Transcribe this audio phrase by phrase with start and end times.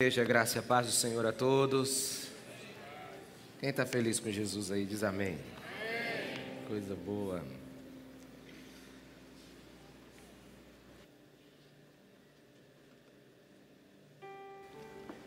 [0.00, 2.28] Seja graça e paz do Senhor a todos.
[3.58, 5.36] Quem está feliz com Jesus aí, diz amém.
[6.68, 7.42] Coisa boa.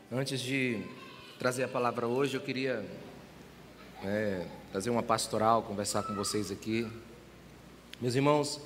[0.10, 0.82] Antes de
[1.38, 2.86] trazer a palavra hoje, eu queria
[4.06, 6.90] é, trazer uma pastoral, conversar com vocês aqui.
[8.00, 8.62] Meus irmãos,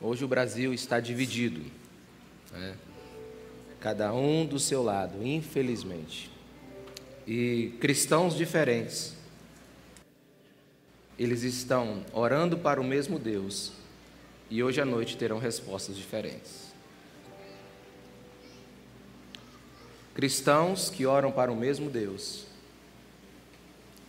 [0.00, 1.60] hoje o Brasil está dividido.
[2.52, 2.76] Né?
[3.80, 6.30] Cada um do seu lado, infelizmente.
[7.26, 9.14] E cristãos diferentes,
[11.18, 13.72] eles estão orando para o mesmo Deus
[14.50, 16.70] e hoje à noite terão respostas diferentes.
[20.14, 22.44] Cristãos que oram para o mesmo Deus,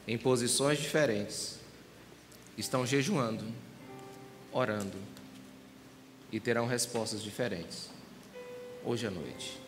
[0.08, 1.60] em posições diferentes,
[2.58, 3.46] estão jejuando,
[4.52, 4.98] orando
[6.32, 7.90] e terão respostas diferentes
[8.84, 9.61] hoje à noite.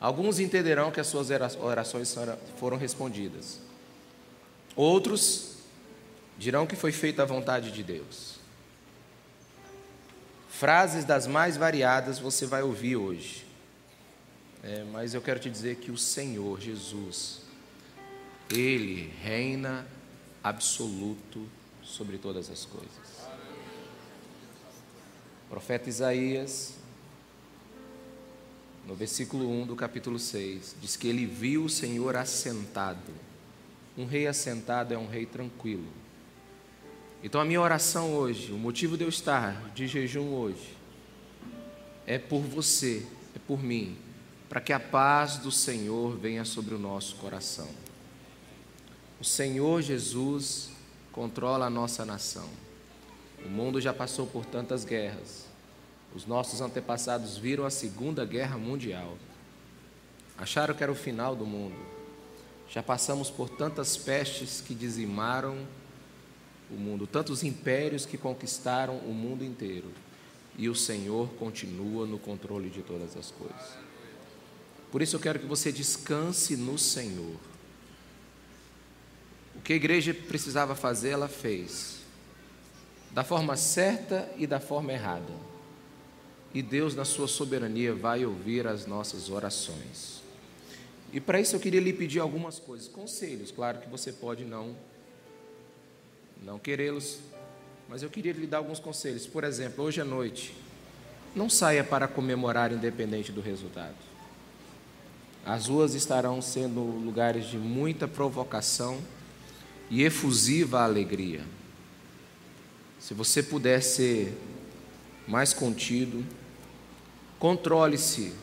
[0.00, 1.28] Alguns entenderão que as suas
[1.60, 2.16] orações
[2.56, 3.60] foram respondidas.
[4.74, 5.56] Outros
[6.38, 8.36] dirão que foi feita a vontade de Deus.
[10.48, 13.46] Frases das mais variadas você vai ouvir hoje.
[14.62, 17.42] É, mas eu quero te dizer que o Senhor Jesus,
[18.50, 19.86] Ele reina
[20.42, 21.46] absoluto
[21.82, 23.20] sobre todas as coisas.
[25.46, 26.79] O profeta Isaías
[28.86, 33.12] no versículo 1 do capítulo 6, diz que ele viu o Senhor assentado.
[33.96, 35.86] Um rei assentado é um rei tranquilo.
[37.22, 40.74] Então a minha oração hoje, o motivo de eu estar de jejum hoje,
[42.06, 43.96] é por você, é por mim,
[44.48, 47.68] para que a paz do Senhor venha sobre o nosso coração.
[49.20, 50.70] O Senhor Jesus
[51.12, 52.48] controla a nossa nação.
[53.44, 55.49] O mundo já passou por tantas guerras,
[56.14, 59.16] os nossos antepassados viram a Segunda Guerra Mundial.
[60.36, 61.76] Acharam que era o final do mundo.
[62.68, 65.66] Já passamos por tantas pestes que dizimaram
[66.70, 69.90] o mundo, tantos impérios que conquistaram o mundo inteiro.
[70.56, 73.78] E o Senhor continua no controle de todas as coisas.
[74.90, 77.36] Por isso eu quero que você descanse no Senhor.
[79.54, 82.00] O que a igreja precisava fazer, ela fez.
[83.12, 85.49] Da forma certa e da forma errada
[86.52, 90.20] e Deus, na sua soberania, vai ouvir as nossas orações.
[91.12, 94.74] E para isso eu queria lhe pedir algumas coisas, conselhos, claro que você pode não
[96.42, 97.18] não querê-los,
[97.88, 99.26] mas eu queria lhe dar alguns conselhos.
[99.26, 100.54] Por exemplo, hoje à noite,
[101.36, 103.96] não saia para comemorar independente do resultado.
[105.44, 108.98] As ruas estarão sendo lugares de muita provocação
[109.90, 111.42] e efusiva alegria.
[112.98, 114.36] Se você puder ser
[115.26, 116.24] mais contido,
[117.40, 118.34] Controle-se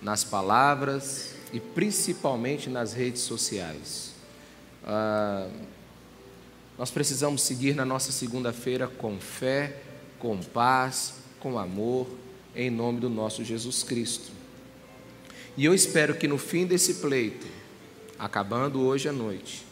[0.00, 4.14] nas palavras e principalmente nas redes sociais.
[4.84, 5.50] Ah,
[6.78, 9.82] nós precisamos seguir na nossa segunda-feira com fé,
[10.20, 12.06] com paz, com amor,
[12.54, 14.30] em nome do nosso Jesus Cristo.
[15.56, 17.48] E eu espero que no fim desse pleito,
[18.16, 19.66] acabando hoje à noite,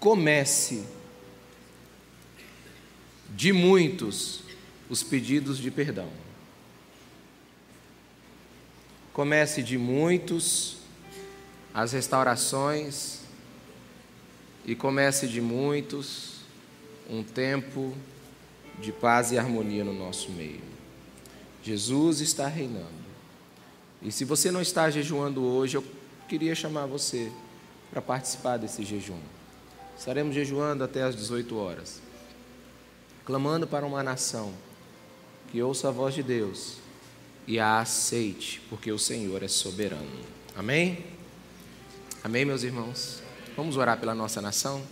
[0.00, 0.82] comece
[3.30, 4.40] de muitos
[4.90, 6.08] os pedidos de perdão.
[9.12, 10.76] Comece de muitos
[11.74, 13.20] as restaurações
[14.64, 16.40] e comece de muitos
[17.10, 17.94] um tempo
[18.78, 20.60] de paz e harmonia no nosso meio.
[21.62, 23.02] Jesus está reinando.
[24.00, 25.84] E se você não está jejuando hoje, eu
[26.28, 27.30] queria chamar você
[27.90, 29.20] para participar desse jejum.
[29.96, 32.00] Estaremos jejuando até às 18 horas,
[33.24, 34.52] clamando para uma nação
[35.50, 36.81] que ouça a voz de Deus
[37.46, 40.20] e a aceite, porque o Senhor é soberano.
[40.54, 41.04] Amém?
[42.22, 43.20] Amém, meus irmãos?
[43.56, 44.82] Vamos orar pela nossa nação?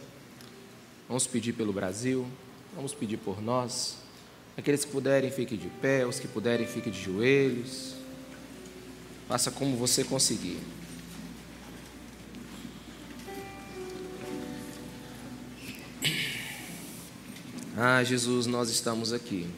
[1.08, 2.26] Vamos pedir pelo Brasil?
[2.74, 3.96] Vamos pedir por nós?
[4.56, 7.94] Aqueles que puderem, fiquem de pé, os que puderem, fiquem de joelhos.
[9.28, 10.58] Faça como você conseguir.
[17.76, 19.48] Ah, Jesus, nós estamos aqui.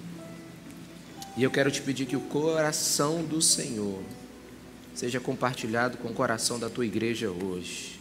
[1.37, 4.02] E eu quero te pedir que o coração do Senhor
[4.94, 7.99] seja compartilhado com o coração da tua igreja hoje.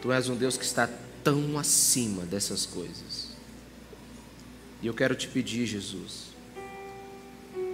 [0.00, 0.88] Tu és um Deus que está
[1.22, 3.28] tão acima dessas coisas.
[4.80, 6.28] E eu quero te pedir, Jesus,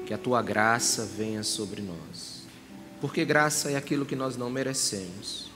[0.07, 2.43] que a tua graça venha sobre nós.
[3.01, 5.51] Porque graça é aquilo que nós não merecemos.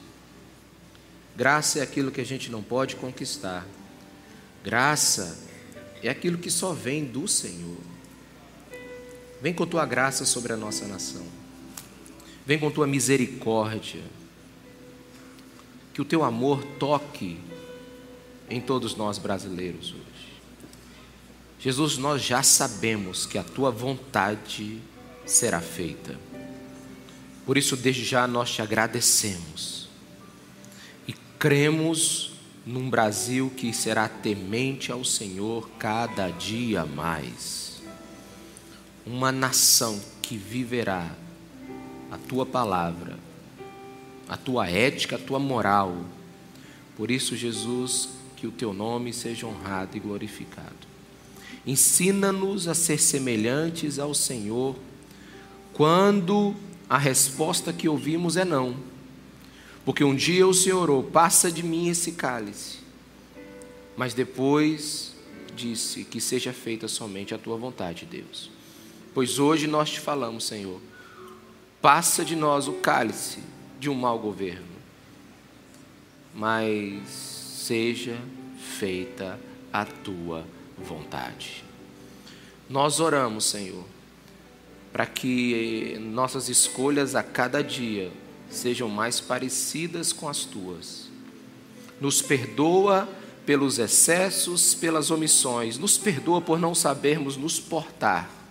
[1.37, 3.67] Graça é aquilo que a gente não pode conquistar.
[4.63, 5.37] Graça
[6.03, 7.94] é aquilo que só vem do Senhor.
[9.45, 11.23] Vem com tua graça sobre a nossa nação.
[12.47, 14.01] Vem com tua misericórdia.
[15.93, 17.39] Que o teu amor toque
[18.49, 20.33] em todos nós brasileiros hoje.
[21.61, 24.81] Jesus, nós já sabemos que a tua vontade
[25.27, 26.19] será feita.
[27.45, 29.91] Por isso, desde já nós te agradecemos
[31.07, 32.33] e cremos
[32.65, 37.64] num Brasil que será temente ao Senhor cada dia mais.
[39.07, 41.15] Uma nação que viverá
[42.11, 43.19] a tua palavra,
[44.29, 45.97] a tua ética, a tua moral.
[46.97, 50.87] Por isso, Jesus, que o teu nome seja honrado e glorificado.
[51.67, 54.77] Ensina-nos a ser semelhantes ao Senhor
[55.73, 56.55] quando
[56.89, 58.77] a resposta que ouvimos é não.
[59.85, 62.79] Porque um dia o Senhor orou: passa de mim esse cálice.
[63.97, 65.15] Mas depois
[65.55, 68.54] disse: que seja feita somente a tua vontade, Deus.
[69.15, 70.81] Pois hoje nós te falamos, Senhor,
[71.81, 73.39] passa de nós o cálice
[73.79, 74.67] de um mau governo,
[76.35, 78.19] mas seja
[78.77, 79.39] feita
[79.73, 80.45] a tua
[80.77, 81.63] vontade.
[82.69, 83.85] Nós oramos, Senhor,
[84.93, 88.11] para que nossas escolhas a cada dia
[88.51, 91.09] sejam mais parecidas com as tuas.
[92.01, 93.09] Nos perdoa
[93.47, 98.44] pelos excessos, pelas omissões, nos perdoa por não sabermos nos portar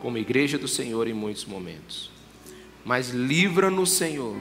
[0.00, 2.10] como igreja do Senhor em muitos momentos.
[2.84, 4.36] Mas livra-nos, Senhor,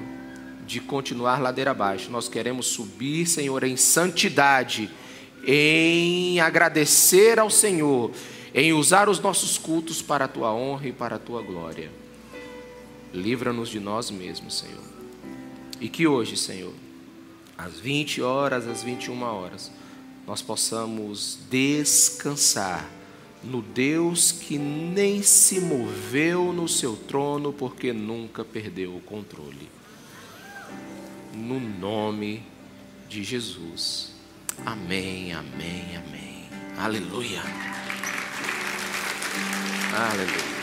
[0.65, 2.12] de continuar ladeira abaixo.
[2.12, 4.89] Nós queremos subir, Senhor, em santidade,
[5.45, 8.12] em agradecer ao Senhor
[8.54, 11.92] em usar os nossos cultos para a tua honra e para a tua glória.
[13.13, 14.83] Livra-nos de nós mesmos, Senhor.
[15.80, 16.74] E que hoje, Senhor,
[17.56, 19.71] às 20 horas, às 21 horas,
[20.25, 22.89] nós possamos descansar
[23.50, 29.70] no Deus que nem se moveu no seu trono porque nunca perdeu o controle.
[31.34, 32.44] No nome
[33.08, 34.12] de Jesus.
[34.66, 36.50] Amém, amém, amém.
[36.78, 37.42] Aleluia.
[39.94, 40.58] Aleluia.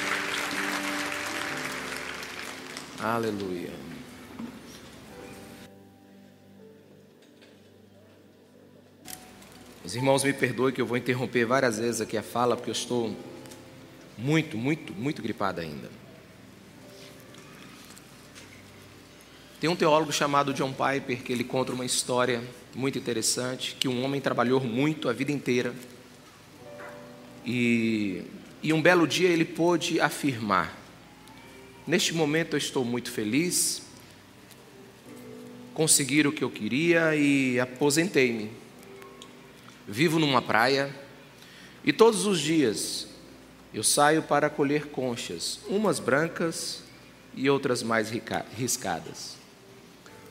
[3.01, 3.84] Aleluia.
[9.85, 12.73] Os irmãos me perdoem que eu vou interromper várias vezes aqui a fala, porque eu
[12.73, 13.15] estou
[14.17, 15.91] muito, muito, muito gripado ainda.
[19.61, 22.43] Tem um teólogo chamado John Piper que ele conta uma história
[22.75, 25.75] muito interessante, que um homem trabalhou muito a vida inteira
[27.45, 28.25] e
[28.65, 30.75] e um belo dia ele pôde afirmar:
[31.87, 33.83] Neste momento eu estou muito feliz,
[35.75, 38.64] consegui o que eu queria e aposentei-me.
[39.87, 40.95] Vivo numa praia
[41.85, 43.07] e todos os dias
[43.75, 46.83] eu saio para colher conchas, umas brancas
[47.35, 48.09] e outras mais
[48.57, 49.37] riscadas.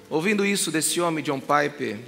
[0.09, 1.99] Ouvindo isso desse homem, John Piper,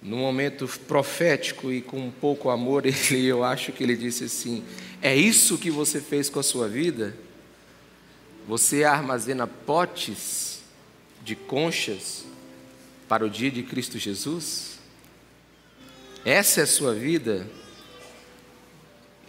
[0.00, 4.64] num momento profético e com pouco amor, ele, eu acho que ele disse assim:
[5.00, 7.14] É isso que você fez com a sua vida?
[8.48, 10.60] Você armazena potes
[11.22, 12.24] de conchas
[13.08, 14.71] para o dia de Cristo Jesus?
[16.24, 17.48] Essa é a sua vida?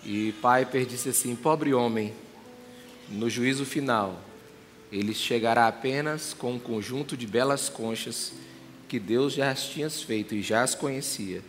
[0.06, 2.14] E Piper disse assim: Pobre homem,
[3.10, 4.22] no juízo final,
[4.92, 8.34] ele chegará apenas com um conjunto de belas conchas
[8.88, 11.42] que Deus já as tinha feito e já as conhecia,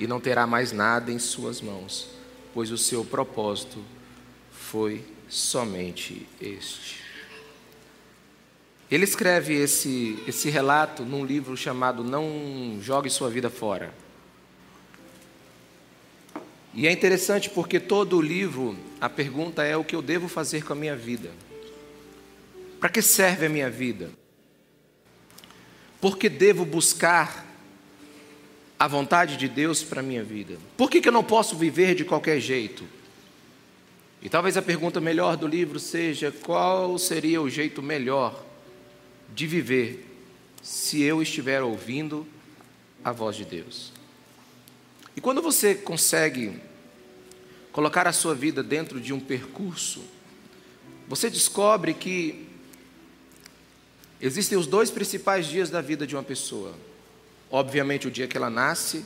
[0.00, 2.08] e não terá mais nada em suas mãos,
[2.52, 3.78] pois o seu propósito
[4.50, 7.04] foi somente este.
[8.90, 14.03] Ele escreve esse, esse relato num livro chamado Não Jogue Sua Vida Fora.
[16.74, 20.64] E é interessante porque todo o livro, a pergunta é: o que eu devo fazer
[20.64, 21.30] com a minha vida?
[22.80, 24.10] Para que serve a minha vida?
[26.00, 27.46] Por que devo buscar
[28.78, 30.58] a vontade de Deus para a minha vida?
[30.76, 32.84] Por que, que eu não posso viver de qualquer jeito?
[34.20, 38.44] E talvez a pergunta melhor do livro seja: qual seria o jeito melhor
[39.32, 40.04] de viver
[40.60, 42.26] se eu estiver ouvindo
[43.04, 43.92] a voz de Deus?
[45.16, 46.60] E quando você consegue
[47.74, 50.02] colocar a sua vida dentro de um percurso,
[51.06, 52.54] você descobre que
[54.24, 56.74] Existem os dois principais dias da vida de uma pessoa.
[57.50, 59.04] Obviamente, o dia que ela nasce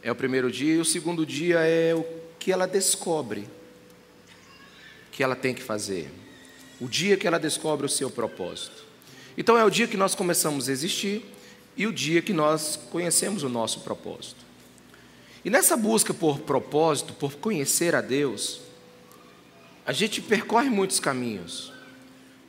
[0.00, 2.06] é o primeiro dia, e o segundo dia é o
[2.38, 3.48] que ela descobre
[5.10, 6.08] que ela tem que fazer.
[6.80, 8.84] O dia que ela descobre o seu propósito.
[9.36, 11.24] Então, é o dia que nós começamos a existir
[11.76, 14.37] e o dia que nós conhecemos o nosso propósito.
[15.48, 18.60] E nessa busca por propósito, por conhecer a Deus,
[19.86, 21.72] a gente percorre muitos caminhos.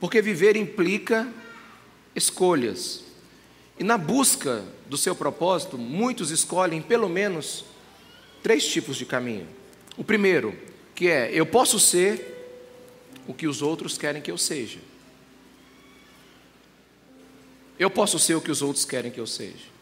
[0.01, 1.25] Porque viver implica
[2.13, 3.05] escolhas.
[3.79, 7.63] E na busca do seu propósito, muitos escolhem pelo menos
[8.43, 9.47] três tipos de caminho.
[9.95, 10.53] O primeiro,
[10.93, 12.67] que é eu posso ser
[13.25, 14.79] o que os outros querem que eu seja.
[17.79, 19.78] Eu posso ser o que os outros querem que eu seja.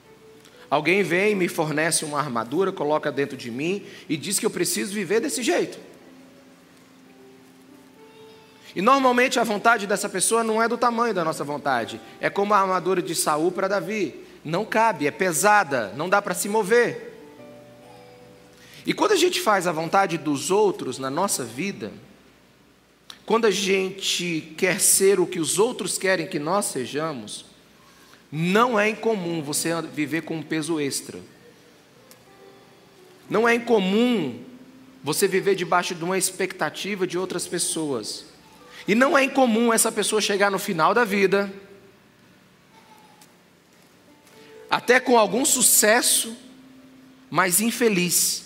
[0.69, 4.93] Alguém vem, me fornece uma armadura, coloca dentro de mim e diz que eu preciso
[4.93, 5.79] viver desse jeito.
[8.75, 11.99] E normalmente a vontade dessa pessoa não é do tamanho da nossa vontade.
[12.19, 14.23] É como a armadura de Saul para Davi.
[14.45, 17.15] Não cabe, é pesada, não dá para se mover.
[18.85, 21.91] E quando a gente faz a vontade dos outros na nossa vida,
[23.25, 27.46] quando a gente quer ser o que os outros querem que nós sejamos,
[28.31, 31.19] não é incomum você viver com um peso extra.
[33.29, 34.43] Não é incomum
[35.03, 38.25] você viver debaixo de uma expectativa de outras pessoas.
[38.87, 41.51] E não é incomum essa pessoa chegar no final da vida,
[44.69, 46.35] até com algum sucesso,
[47.29, 48.45] mas infeliz,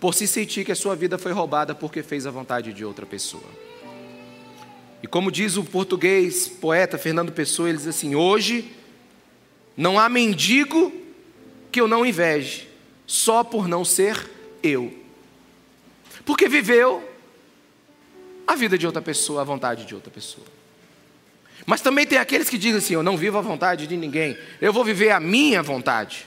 [0.00, 3.06] por se sentir que a sua vida foi roubada porque fez a vontade de outra
[3.06, 3.44] pessoa.
[5.02, 8.70] E como diz o português poeta Fernando Pessoa, ele diz assim: hoje
[9.80, 10.92] não há mendigo
[11.72, 12.68] que eu não inveje,
[13.06, 14.30] só por não ser
[14.62, 14.92] eu.
[16.22, 17.02] Porque viveu
[18.46, 20.46] a vida de outra pessoa, a vontade de outra pessoa.
[21.64, 24.70] Mas também tem aqueles que dizem assim: Eu não vivo a vontade de ninguém, eu
[24.70, 26.26] vou viver a minha vontade.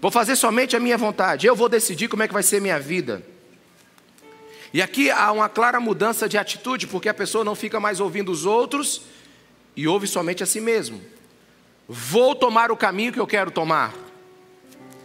[0.00, 2.80] Vou fazer somente a minha vontade, eu vou decidir como é que vai ser minha
[2.80, 3.24] vida.
[4.74, 8.32] E aqui há uma clara mudança de atitude, porque a pessoa não fica mais ouvindo
[8.32, 9.02] os outros
[9.78, 11.00] e ouve somente a si mesmo.
[11.88, 13.94] Vou tomar o caminho que eu quero tomar.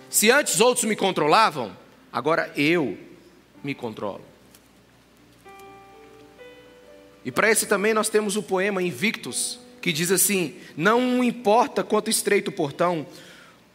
[0.09, 1.77] Se antes outros me controlavam,
[2.11, 2.97] agora eu
[3.63, 4.25] me controlo.
[7.23, 12.09] E para esse também nós temos o poema Invictus, que diz assim: Não importa quanto
[12.09, 13.05] estreito o portão,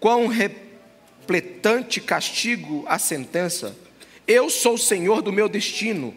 [0.01, 3.79] quão repletante castigo a sentença,
[4.27, 6.13] eu sou o senhor do meu destino,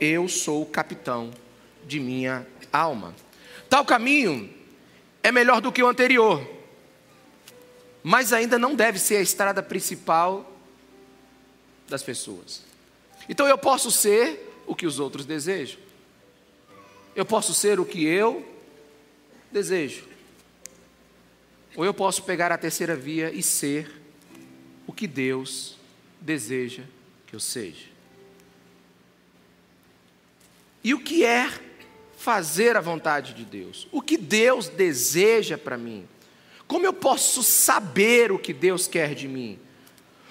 [0.00, 1.30] eu sou o capitão
[1.86, 3.14] de minha alma.
[3.72, 4.52] Tal caminho
[5.22, 6.46] é melhor do que o anterior,
[8.02, 10.54] mas ainda não deve ser a estrada principal
[11.88, 12.64] das pessoas.
[13.30, 15.80] Então eu posso ser o que os outros desejam.
[17.16, 18.46] Eu posso ser o que eu
[19.50, 20.06] desejo.
[21.74, 23.90] Ou eu posso pegar a terceira via e ser
[24.86, 25.78] o que Deus
[26.20, 26.82] deseja
[27.26, 27.86] que eu seja.
[30.84, 31.71] E o que é
[32.22, 33.88] fazer a vontade de Deus?
[33.90, 36.06] O que Deus deseja para mim?
[36.68, 39.58] Como eu posso saber o que Deus quer de mim?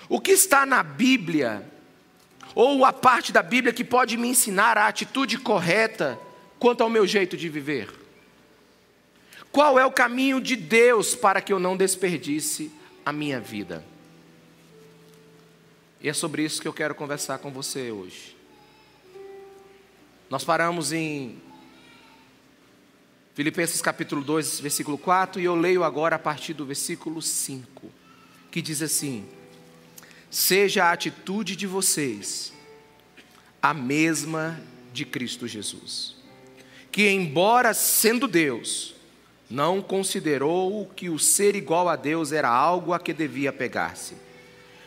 [0.08, 1.70] O que está na Bíblia,
[2.56, 6.18] ou a parte da Bíblia que pode me ensinar a atitude correta
[6.58, 7.90] quanto ao meu jeito de viver?
[9.52, 12.72] Qual é o caminho de Deus para que eu não desperdice
[13.06, 13.84] a minha vida?
[16.00, 18.36] E é sobre isso que eu quero conversar com você hoje.
[20.30, 21.51] Nós paramos em
[23.34, 27.90] Filipenses capítulo 2, versículo 4, e eu leio agora a partir do versículo 5,
[28.50, 29.26] que diz assim:
[30.30, 32.52] Seja a atitude de vocês
[33.62, 34.62] a mesma
[34.94, 36.22] de Cristo Jesus
[36.92, 38.94] que, embora sendo Deus,
[39.50, 44.16] não considerou que o ser igual a Deus era algo a que devia pegar-se,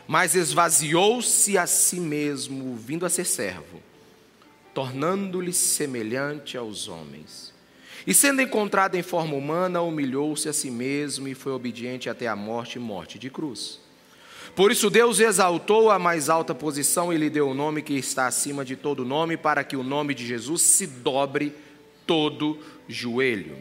[0.07, 3.83] mas esvaziou-se a si mesmo, vindo a ser servo,
[4.75, 7.54] tornando-lhe semelhante aos homens.
[8.07, 12.37] E sendo encontrado em forma humana, humilhou-se a si mesmo e foi obediente até a
[12.37, 13.81] morte morte de cruz.
[14.55, 18.27] Por isso Deus exaltou a mais alta posição e lhe deu o nome que está
[18.27, 21.53] acima de todo nome, para que o nome de Jesus se dobre
[22.07, 23.57] todo joelho,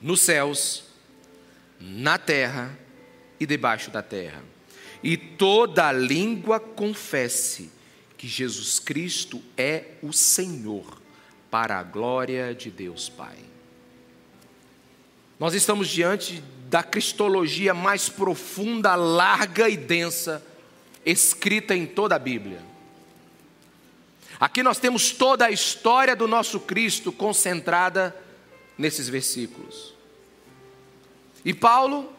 [0.00, 0.84] nos céus,
[1.80, 2.78] na terra
[3.40, 4.42] e debaixo da terra,
[5.02, 7.70] e toda língua confesse
[8.16, 11.01] que Jesus Cristo é o Senhor,
[11.52, 13.36] para a glória de Deus Pai.
[15.38, 20.42] Nós estamos diante da cristologia mais profunda, larga e densa
[21.04, 22.62] escrita em toda a Bíblia.
[24.40, 28.16] Aqui nós temos toda a história do nosso Cristo concentrada
[28.78, 29.94] nesses versículos.
[31.44, 32.10] E Paulo,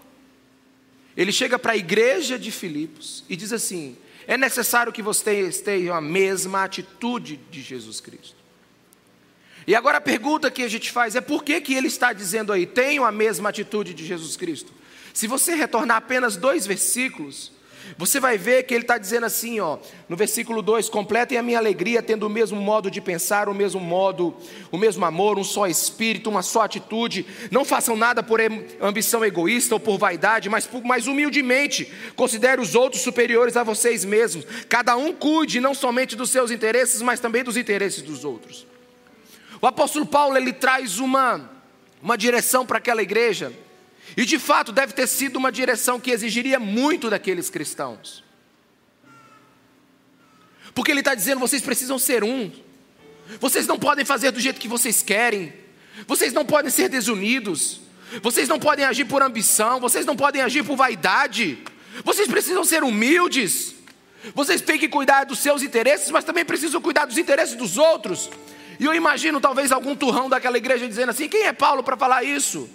[1.18, 3.98] ele chega para a igreja de Filipos e diz assim:
[4.28, 8.43] é necessário que vocês tenham a mesma atitude de Jesus Cristo.
[9.66, 12.52] E agora a pergunta que a gente faz é por que, que ele está dizendo
[12.52, 14.74] aí, tenham a mesma atitude de Jesus Cristo?
[15.14, 17.52] Se você retornar apenas dois versículos,
[17.98, 19.78] você vai ver que ele está dizendo assim, ó,
[20.10, 23.80] no versículo 2: completem a minha alegria, tendo o mesmo modo de pensar, o mesmo
[23.80, 24.36] modo,
[24.72, 27.26] o mesmo amor, um só espírito, uma só atitude.
[27.52, 28.40] Não façam nada por
[28.82, 34.46] ambição egoísta ou por vaidade, mas, mas humildemente considere os outros superiores a vocês mesmos.
[34.68, 38.73] Cada um cuide não somente dos seus interesses, mas também dos interesses dos outros.
[39.64, 41.50] O apóstolo Paulo ele traz uma,
[42.02, 43.54] uma direção para aquela igreja
[44.18, 48.26] e de fato deve ter sido uma direção que exigiria muito daqueles cristãos.
[50.76, 52.52] Porque ele está dizendo: vocês precisam ser um,
[53.40, 55.54] vocês não podem fazer do jeito que vocês querem,
[56.08, 57.80] vocês não podem ser desunidos,
[58.22, 61.58] vocês não podem agir por ambição, vocês não podem agir por vaidade,
[62.04, 63.76] vocês precisam ser humildes,
[64.36, 68.30] vocês têm que cuidar dos seus interesses, mas também precisam cuidar dos interesses dos outros.
[68.80, 72.24] E eu imagino talvez algum turrão daquela igreja dizendo assim: quem é Paulo para falar
[72.24, 72.70] isso?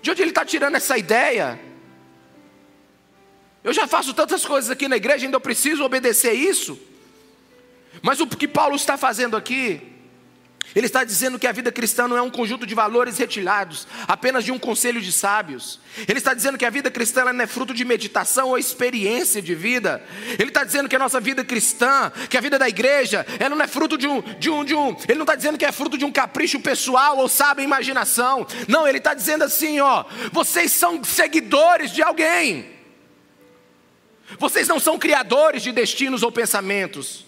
[0.00, 1.58] De onde ele está tirando essa ideia?
[3.64, 6.78] Eu já faço tantas coisas aqui na igreja, ainda eu preciso obedecer isso.
[8.02, 9.97] Mas o que Paulo está fazendo aqui
[10.78, 14.44] ele está dizendo que a vida cristã não é um conjunto de valores retirados, apenas
[14.44, 15.80] de um conselho de sábios.
[16.06, 19.56] Ele está dizendo que a vida cristã não é fruto de meditação ou experiência de
[19.56, 20.00] vida.
[20.38, 23.64] Ele está dizendo que a nossa vida cristã, que a vida da igreja, ela não
[23.64, 24.96] é fruto de um, de um, de um.
[25.08, 28.46] Ele não está dizendo que é fruto de um capricho pessoal ou sabe imaginação.
[28.68, 32.70] Não, ele está dizendo assim, ó, vocês são seguidores de alguém.
[34.38, 37.26] Vocês não são criadores de destinos ou pensamentos.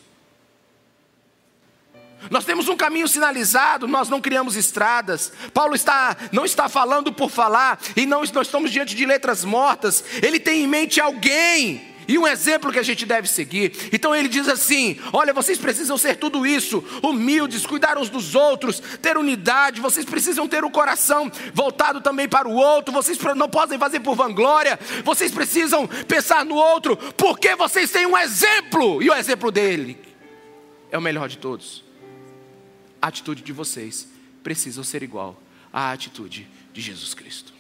[2.29, 5.33] Nós temos um caminho sinalizado, nós não criamos estradas.
[5.55, 10.05] Paulo está, não está falando por falar, e não nós estamos diante de letras mortas.
[10.23, 13.73] Ele tem em mente alguém e um exemplo que a gente deve seguir.
[13.93, 18.81] Então ele diz assim: Olha, vocês precisam ser tudo isso, humildes, cuidar uns dos outros,
[19.01, 23.79] ter unidade, vocês precisam ter o coração voltado também para o outro, vocês não podem
[23.79, 29.15] fazer por vanglória, vocês precisam pensar no outro, porque vocês têm um exemplo, e o
[29.15, 29.97] exemplo dele
[30.91, 31.90] é o melhor de todos
[33.01, 34.09] a atitude de vocês
[34.43, 35.41] precisa ser igual
[35.73, 37.53] à atitude de Jesus Cristo.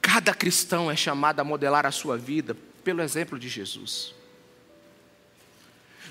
[0.00, 4.14] Cada cristão é chamado a modelar a sua vida pelo exemplo de Jesus.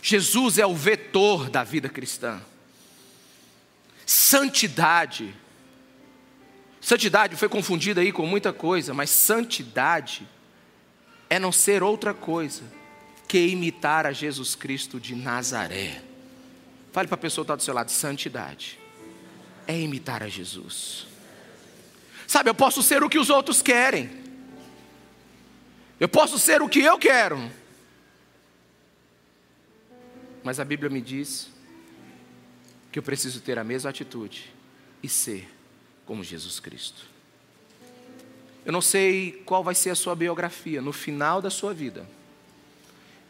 [0.02, 2.42] Jesus é o vetor da vida cristã.
[4.06, 5.36] Santidade.
[6.80, 10.28] Santidade foi confundida aí com muita coisa, mas santidade
[11.30, 12.81] é não ser outra coisa
[13.32, 16.04] que imitar a Jesus Cristo de Nazaré.
[16.92, 18.78] Fale para a pessoa que está do seu lado: santidade
[19.66, 21.08] é imitar a Jesus.
[22.28, 24.10] Sabe, eu posso ser o que os outros querem,
[25.98, 27.50] eu posso ser o que eu quero,
[30.44, 31.50] mas a Bíblia me diz
[32.92, 34.54] que eu preciso ter a mesma atitude
[35.02, 35.48] e ser
[36.06, 37.06] como Jesus Cristo.
[38.66, 42.06] Eu não sei qual vai ser a sua biografia no final da sua vida.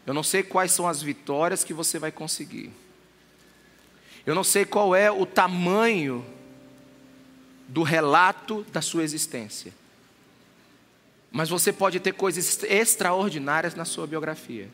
[0.06, 2.72] Eu não sei quais são as vitórias que você vai conseguir.
[4.26, 6.24] Eu não sei qual é o tamanho
[7.68, 9.72] do relato da sua existência.
[11.30, 14.68] Mas você pode ter coisas extraordinárias na sua biografia.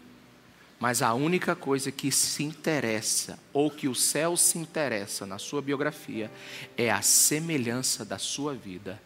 [0.80, 5.60] Mas a única coisa que se interessa, ou que o céu se interessa na sua
[5.60, 6.30] biografia,
[6.76, 9.00] é a semelhança da sua vida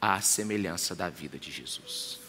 [0.00, 2.25] à semelhança da vida de Jesus.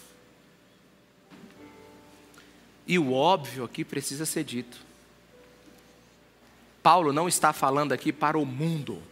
[2.88, 4.78] E o óbvio aqui precisa ser dito.
[6.82, 9.04] Paulo não está falando aqui para o mundo.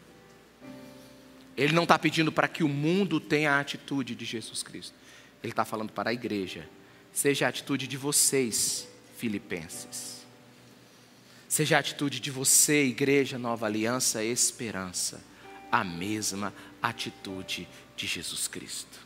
[1.58, 4.94] Ele não está pedindo para que o mundo tenha a atitude de Jesus Cristo.
[5.44, 6.70] Ele está falando para a igreja.
[7.12, 10.26] Seja a atitude de vocês, filipenses.
[11.50, 15.22] Seja a atitude de você, igreja, nova aliança, esperança.
[15.70, 19.06] A mesma atitude de Jesus Cristo.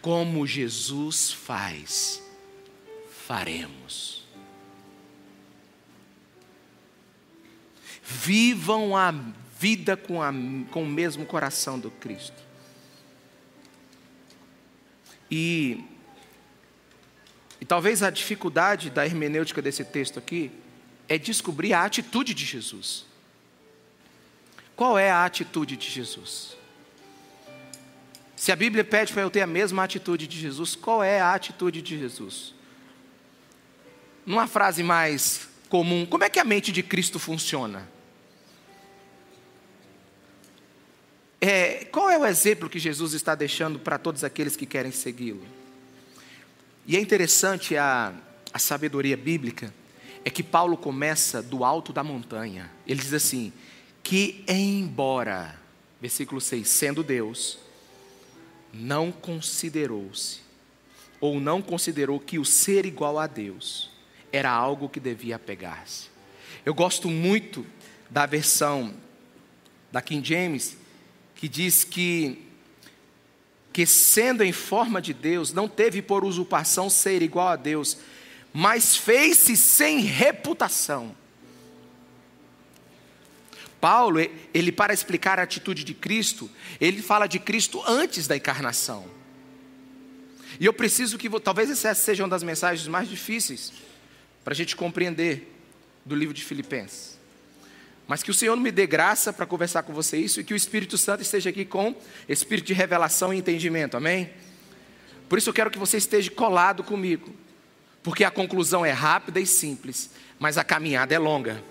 [0.00, 2.21] Como Jesus faz
[3.26, 4.24] faremos.
[8.02, 9.14] Vivam a
[9.58, 10.32] vida com, a,
[10.70, 12.42] com o mesmo coração do Cristo.
[15.30, 15.84] E,
[17.60, 20.50] e talvez a dificuldade da hermenêutica desse texto aqui
[21.08, 23.06] é descobrir a atitude de Jesus.
[24.74, 26.56] Qual é a atitude de Jesus?
[28.34, 31.32] Se a Bíblia pede para eu ter a mesma atitude de Jesus, qual é a
[31.32, 32.54] atitude de Jesus?
[34.24, 37.88] Numa frase mais comum, como é que a mente de Cristo funciona?
[41.40, 45.44] É, qual é o exemplo que Jesus está deixando para todos aqueles que querem segui-lo?
[46.86, 48.12] E é interessante a,
[48.52, 49.74] a sabedoria bíblica,
[50.24, 52.70] é que Paulo começa do alto da montanha.
[52.86, 53.52] Ele diz assim:
[54.02, 55.58] que embora,
[56.00, 57.58] versículo 6, sendo Deus,
[58.72, 60.40] não considerou-se,
[61.20, 63.91] ou não considerou que o ser igual a Deus
[64.32, 66.10] era algo que devia apegar-se.
[66.64, 67.66] Eu gosto muito
[68.08, 68.94] da versão
[69.90, 70.76] da King James,
[71.34, 72.38] que diz que,
[73.72, 77.98] que sendo em forma de Deus, não teve por usurpação ser igual a Deus,
[78.52, 81.14] mas fez-se sem reputação.
[83.80, 84.18] Paulo,
[84.54, 86.48] ele para explicar a atitude de Cristo,
[86.80, 89.04] ele fala de Cristo antes da encarnação.
[90.60, 93.72] E eu preciso que, talvez essa seja uma das mensagens mais difíceis
[94.44, 95.52] para a gente compreender
[96.04, 97.18] do livro de Filipenses.
[98.06, 100.56] Mas que o Senhor me dê graça para conversar com você isso e que o
[100.56, 101.94] Espírito Santo esteja aqui com
[102.28, 104.30] espírito de revelação e entendimento, amém?
[105.28, 107.34] Por isso eu quero que você esteja colado comigo,
[108.02, 111.62] porque a conclusão é rápida e simples, mas a caminhada é longa.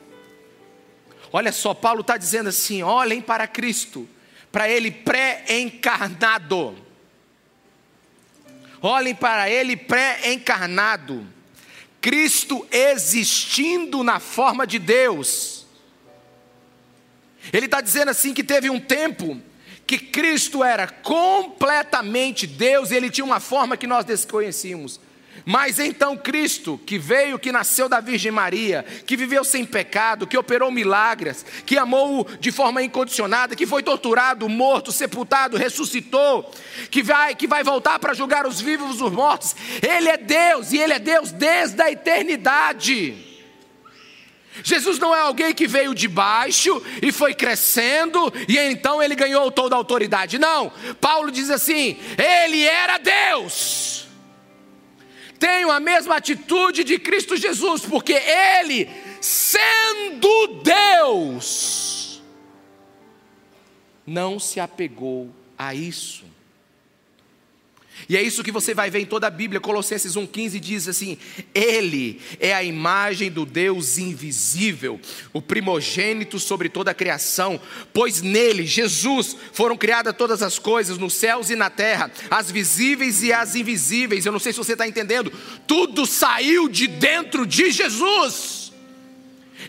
[1.32, 4.10] Olha só, Paulo está dizendo assim: olhem para Cristo,
[4.52, 6.76] para Ele pré-encarnado.
[8.82, 11.26] Olhem para Ele pré-encarnado.
[12.02, 15.66] Cristo existindo na forma de Deus.
[17.54, 19.40] Ele está dizendo assim que teve um tempo
[19.86, 25.00] que Cristo era completamente Deus e ele tinha uma forma que nós desconhecíamos.
[25.46, 30.38] Mas então Cristo, que veio, que nasceu da Virgem Maria, que viveu sem pecado, que
[30.38, 36.50] operou milagres, que amou de forma incondicionada, que foi torturado, morto, sepultado, ressuscitou,
[36.90, 39.56] que vai, que vai voltar para julgar os vivos e os mortos.
[39.82, 43.30] Ele é Deus e ele é Deus desde a eternidade.
[44.64, 49.50] Jesus não é alguém que veio de baixo e foi crescendo e então ele ganhou
[49.50, 50.38] toda a autoridade.
[50.38, 54.11] Não, Paulo diz assim: ele era Deus
[55.42, 58.88] tenham a mesma atitude de Cristo Jesus, porque Ele,
[59.20, 62.22] sendo Deus,
[64.06, 66.31] não se apegou a isso.
[68.08, 69.60] E é isso que você vai ver em toda a Bíblia.
[69.60, 71.18] Colossenses 1,15 diz assim:
[71.54, 75.00] Ele é a imagem do Deus invisível,
[75.34, 77.60] o primogênito sobre toda a criação,
[77.94, 83.24] pois nele, Jesus, foram criadas todas as coisas, nos céus e na terra, as visíveis
[83.24, 84.26] e as invisíveis.
[84.26, 85.32] Eu não sei se você está entendendo,
[85.68, 88.72] tudo saiu de dentro de Jesus.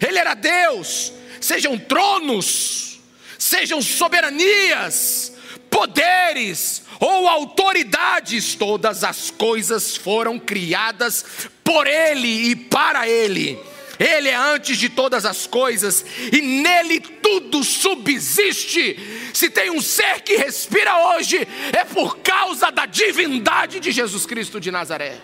[0.01, 3.01] Ele era Deus, sejam tronos,
[3.39, 5.33] sejam soberanias,
[5.71, 13.59] poderes, ou autoridades, todas as coisas foram criadas por Ele e para Ele.
[13.99, 18.97] Ele é antes de todas as coisas e nele tudo subsiste.
[19.35, 21.39] Se tem um ser que respira hoje,
[21.77, 25.21] é por causa da divindade de Jesus Cristo de Nazaré.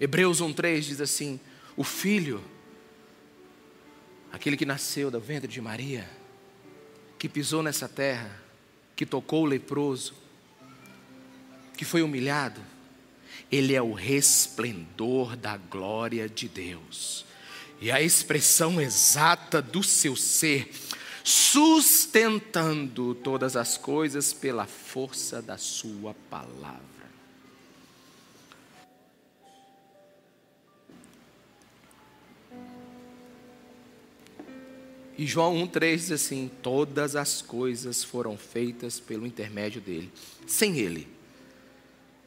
[0.00, 1.40] Hebreus 1,3 diz assim:
[1.76, 2.42] O filho,
[4.32, 6.08] aquele que nasceu da ventre de Maria,
[7.18, 8.41] que pisou nessa terra,
[9.02, 10.14] que tocou o leproso,
[11.76, 12.60] que foi humilhado,
[13.50, 17.24] ele é o resplendor da glória de Deus.
[17.80, 20.70] E a expressão exata do seu ser,
[21.24, 26.91] sustentando todas as coisas pela força da sua palavra.
[35.16, 40.10] E João 1,3 diz assim: Todas as coisas foram feitas pelo intermédio dele.
[40.46, 41.06] Sem ele,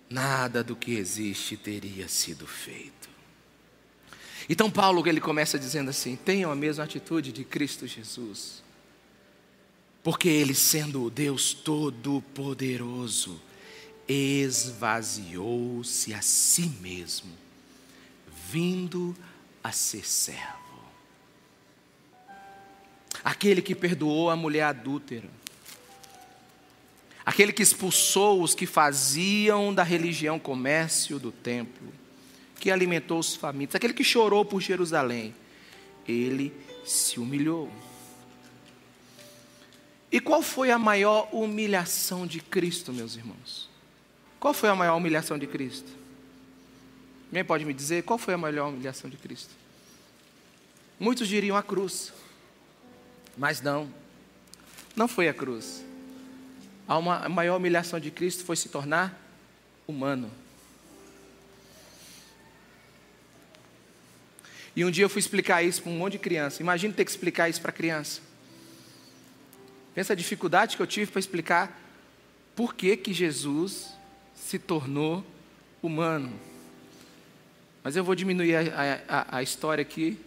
[0.10, 3.10] nada do que existe teria sido feito.
[4.48, 8.62] Então, Paulo ele começa dizendo assim: tenham a mesma atitude de Cristo Jesus,
[10.04, 13.42] porque ele, sendo o Deus Todo-Poderoso,
[14.08, 17.32] esvaziou-se a si mesmo,
[18.52, 19.18] vindo
[19.64, 20.65] a ser servo
[23.26, 25.28] aquele que perdoou a mulher adúltera,
[27.26, 31.92] aquele que expulsou os que faziam da religião comércio do templo,
[32.60, 35.34] que alimentou os famintos, aquele que chorou por Jerusalém,
[36.08, 36.54] ele
[36.86, 37.72] se humilhou.
[40.12, 43.68] E qual foi a maior humilhação de Cristo, meus irmãos?
[44.40, 45.92] Qual foi a maior humilhação de Cristo?
[47.30, 49.50] Alguém pode me dizer qual foi a maior humilhação de Cristo?
[51.00, 52.14] Muitos diriam a cruz.
[53.38, 53.92] Mas não,
[54.96, 55.84] não foi a cruz.
[56.88, 59.20] A, uma, a maior humilhação de Cristo foi se tornar
[59.88, 60.32] humano.
[64.76, 66.62] E um dia eu fui explicar isso para um monte de criança.
[66.62, 68.22] Imagina ter que explicar isso para criança.
[69.94, 71.82] Pensa a dificuldade que eu tive para explicar
[72.56, 73.94] por que, que Jesus
[74.36, 75.26] se tornou
[75.82, 76.38] humano.
[77.82, 80.20] Mas eu vou diminuir a, a, a história aqui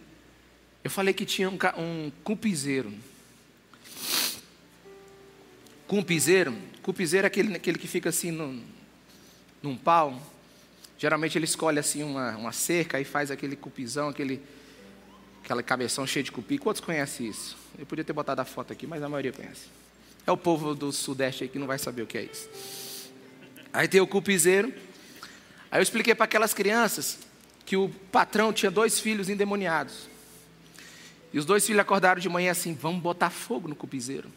[0.89, 2.91] eu falei que tinha um, um cupizeiro.
[5.85, 6.57] com o piseiro.
[6.81, 8.63] Com o piseiro é aquele, aquele que fica assim num,
[9.61, 10.19] num pau.
[10.97, 14.41] Geralmente ele escolhe assim uma, uma cerca e faz aquele cupizão, aquele,
[15.43, 16.57] aquela cabeção cheia de cupim.
[16.57, 17.55] Quantos conhecem isso?
[17.77, 19.67] Eu podia ter botado a foto aqui, mas a maioria conhece.
[20.25, 22.49] É o povo do sudeste aí que não vai saber o que é isso.
[23.71, 24.73] Aí tem o cupizeiro.
[25.69, 27.19] Aí eu expliquei para aquelas crianças
[27.63, 30.08] que o patrão tinha dois filhos endemoniados.
[31.31, 34.31] E os dois filhos acordaram de manhã assim: vamos botar fogo no cupizeiro.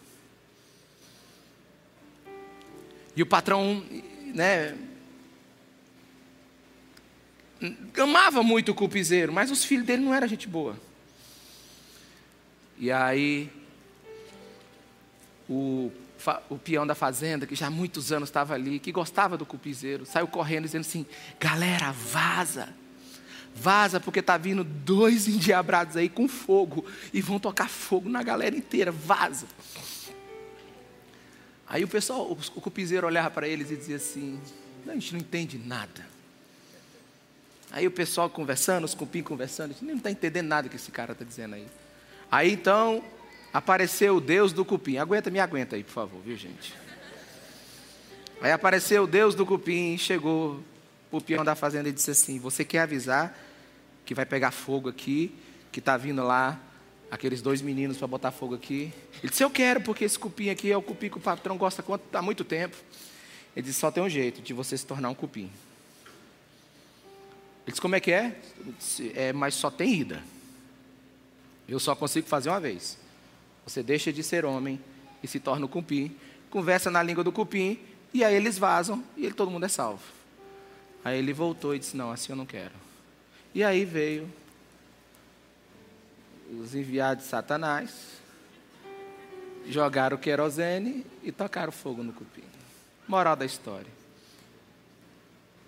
[3.14, 3.84] E o patrão,
[4.34, 4.76] né,
[8.00, 10.76] amava muito o cupizeiro, mas os filhos dele não eram gente boa.
[12.78, 13.50] E aí,
[15.48, 15.92] o,
[16.48, 20.06] o peão da fazenda, que já há muitos anos estava ali, que gostava do cupizeiro,
[20.06, 21.06] saiu correndo dizendo assim:
[21.38, 22.74] galera, vaza.
[23.54, 28.56] Vaza, porque está vindo dois endiabrados aí com fogo e vão tocar fogo na galera
[28.56, 28.90] inteira.
[28.90, 29.46] Vaza.
[31.66, 34.40] Aí o pessoal, o cupizeiro olhava para eles e dizia assim:
[34.86, 36.06] a gente não entende nada.
[37.70, 41.24] Aí o pessoal conversando, os cupim conversando, não está entendendo nada que esse cara está
[41.24, 41.66] dizendo aí.
[42.30, 43.02] Aí então
[43.52, 44.98] apareceu o Deus do cupim.
[44.98, 46.74] Aguenta, me aguenta aí, por favor, viu gente?
[48.42, 50.62] Aí apareceu o Deus do cupim, chegou
[51.12, 53.38] o peão da fazenda e disse assim: Você quer avisar
[54.04, 55.32] que vai pegar fogo aqui,
[55.70, 56.58] que está vindo lá
[57.10, 58.92] aqueles dois meninos para botar fogo aqui?
[59.22, 61.84] Ele disse: Eu quero, porque esse cupim aqui é o cupim que o patrão gosta
[62.12, 62.76] há muito tempo.
[63.54, 65.50] Ele disse: Só tem um jeito de você se tornar um cupim.
[67.64, 68.40] Ele disse: Como é que é?
[68.78, 70.22] Disse, é mas só tem ida.
[71.68, 72.98] Eu só consigo fazer uma vez.
[73.64, 74.80] Você deixa de ser homem
[75.22, 76.16] e se torna um cupim,
[76.50, 77.78] conversa na língua do cupim,
[78.12, 80.02] e aí eles vazam e todo mundo é salvo.
[81.04, 82.74] Aí ele voltou e disse: Não, assim eu não quero.
[83.54, 84.30] E aí veio
[86.60, 88.20] os enviados de Satanás,
[89.68, 92.44] jogaram o querosene e tocaram fogo no cupim.
[93.08, 93.90] Moral da história.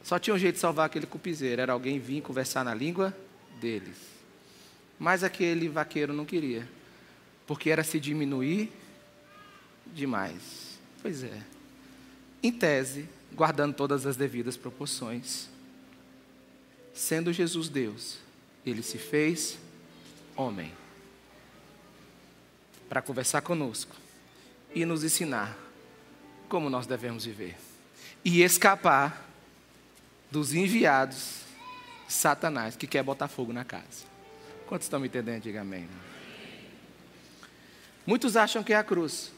[0.03, 3.17] Só tinha um jeito de salvar aquele cupizeiro, era alguém vir conversar na língua
[3.59, 3.97] deles.
[4.99, 6.69] Mas aquele vaqueiro não queria,
[7.47, 8.71] porque era se diminuir
[9.87, 10.79] demais.
[11.01, 11.43] Pois é.
[12.43, 15.49] Em tese, guardando todas as devidas proporções.
[16.93, 18.19] Sendo Jesus Deus,
[18.65, 19.59] ele se fez
[20.37, 20.73] homem
[22.89, 23.95] para conversar conosco
[24.75, 25.57] e nos ensinar
[26.49, 27.57] como nós devemos viver
[28.25, 29.29] e escapar
[30.31, 31.41] dos enviados
[32.09, 34.05] Satanás que quer botar fogo na casa.
[34.67, 35.43] Quantos estão me entendendo?
[35.43, 35.89] Diga amém.
[38.07, 39.33] Muitos acham que é a cruz.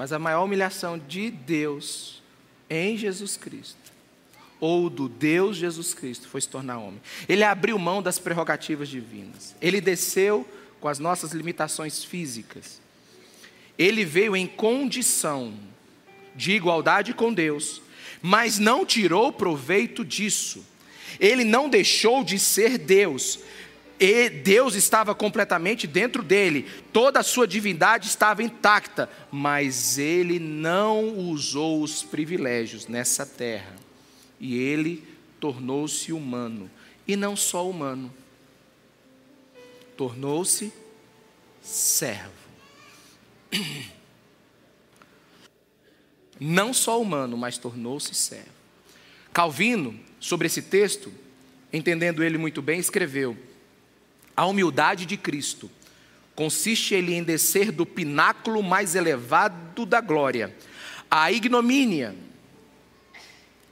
[0.00, 2.22] Mas a maior humilhação de Deus
[2.70, 3.92] em Jesus Cristo,
[4.58, 7.02] ou do Deus Jesus Cristo, foi se tornar homem.
[7.28, 9.54] Ele abriu mão das prerrogativas divinas.
[9.60, 10.48] Ele desceu
[10.80, 12.80] com as nossas limitações físicas.
[13.78, 15.52] Ele veio em condição
[16.34, 17.82] de igualdade com Deus,
[18.22, 20.64] mas não tirou proveito disso.
[21.20, 23.40] Ele não deixou de ser Deus,
[24.00, 31.18] e Deus estava completamente dentro dele, toda a sua divindade estava intacta, mas ele não
[31.18, 33.76] usou os privilégios nessa terra.
[34.40, 35.06] E ele
[35.38, 36.70] tornou-se humano,
[37.06, 38.10] e não só humano,
[39.98, 40.72] tornou-se
[41.60, 42.32] servo.
[46.40, 48.48] Não só humano, mas tornou-se servo.
[49.30, 51.12] Calvino, sobre esse texto,
[51.70, 53.36] entendendo ele muito bem, escreveu:
[54.40, 55.70] a humildade de Cristo
[56.34, 60.56] consiste ele em descer do pináculo mais elevado da glória,
[61.10, 62.16] a ignomínia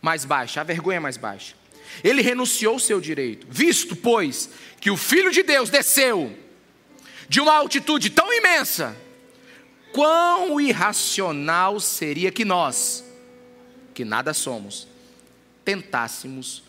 [0.03, 1.55] mais baixa, a vergonha mais baixa.
[2.05, 6.37] Ele renunciou seu direito, visto, pois, que o Filho de Deus desceu
[7.31, 8.95] de uma altitude tão imensa,
[9.91, 13.03] quão irracional seria que nós,
[13.95, 14.87] que nada somos,
[15.65, 16.63] tentássemos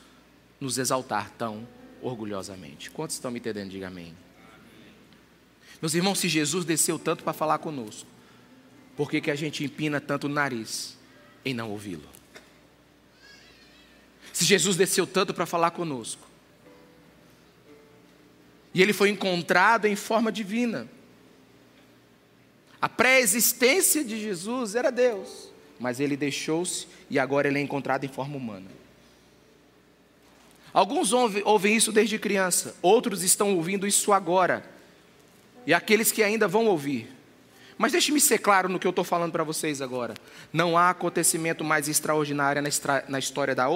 [0.57, 1.67] nos exaltar tão
[2.01, 2.89] orgulhosamente.
[2.91, 3.69] Quantos estão me entendendo?
[3.69, 4.15] Diga amém.
[5.81, 8.07] Meus irmãos, se Jesus desceu tanto para falar conosco,
[8.95, 10.97] por que, que a gente empina tanto o nariz
[11.45, 12.07] em não ouvi-lo?
[14.33, 16.27] Se Jesus desceu tanto para falar conosco,
[18.73, 20.87] e ele foi encontrado em forma divina,
[22.81, 28.09] a pré-existência de Jesus era Deus, mas ele deixou-se e agora ele é encontrado em
[28.09, 28.78] forma humana.
[30.73, 34.63] Alguns ouvem isso desde criança, outros estão ouvindo isso agora,
[35.65, 37.09] e aqueles que ainda vão ouvir.
[37.77, 40.13] Mas deixe-me ser claro no que eu estou falando para vocês agora.
[40.51, 42.61] Não há acontecimento mais extraordinário
[43.07, 43.67] na, história da,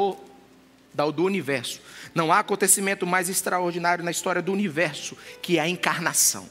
[0.93, 1.79] da, do universo.
[2.13, 6.49] Não há acontecimento mais extraordinário na história do universo que é a encarnação.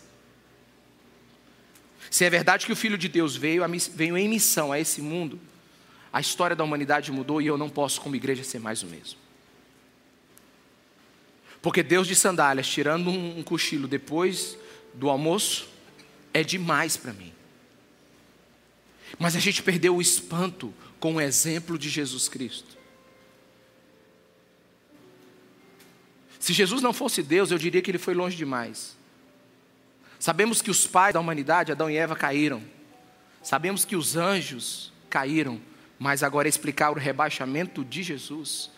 [2.11, 3.63] Se é verdade que o Filho de Deus veio,
[3.95, 5.39] veio em missão a esse mundo,
[6.11, 9.22] a história da humanidade mudou e eu não posso, como igreja, ser mais o mesmo.
[11.62, 14.59] Porque Deus de sandálias, tirando um cochilo depois
[14.92, 15.68] do almoço,
[16.35, 17.33] é demais para mim.
[19.18, 22.77] Mas a gente perdeu o espanto com o exemplo de Jesus Cristo.
[26.40, 28.96] Se Jesus não fosse Deus, eu diria que ele foi longe demais.
[30.18, 32.62] Sabemos que os pais da humanidade, Adão e Eva, caíram.
[33.42, 35.61] Sabemos que os anjos caíram.
[35.98, 38.70] Mas agora explicar o rebaixamento de Jesus.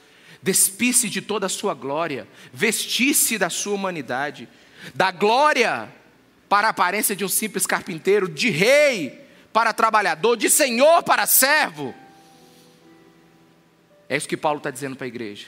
[0.44, 4.46] Despisse de toda a sua glória, vestisse da sua humanidade,
[4.94, 5.90] da glória
[6.50, 11.94] para a aparência de um simples carpinteiro, de rei para trabalhador, de senhor para servo.
[14.06, 15.46] É isso que Paulo está dizendo para a igreja.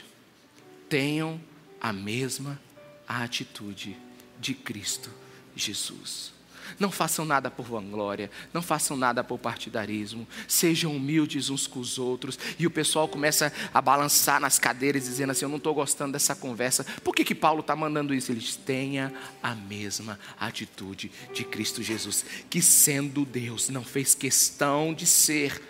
[0.89, 1.39] Tenham
[1.79, 2.59] a mesma
[3.07, 3.95] atitude
[4.39, 5.11] de Cristo
[5.55, 6.33] Jesus.
[6.79, 11.97] Não façam nada por vanglória, não façam nada por partidarismo, sejam humildes uns com os
[11.97, 12.37] outros.
[12.57, 16.35] E o pessoal começa a balançar nas cadeiras, dizendo assim: Eu não estou gostando dessa
[16.35, 16.85] conversa.
[17.03, 18.31] Por que, que Paulo está mandando isso?
[18.31, 25.05] Eles tenham a mesma atitude de Cristo Jesus, que sendo Deus, não fez questão de
[25.05, 25.61] ser,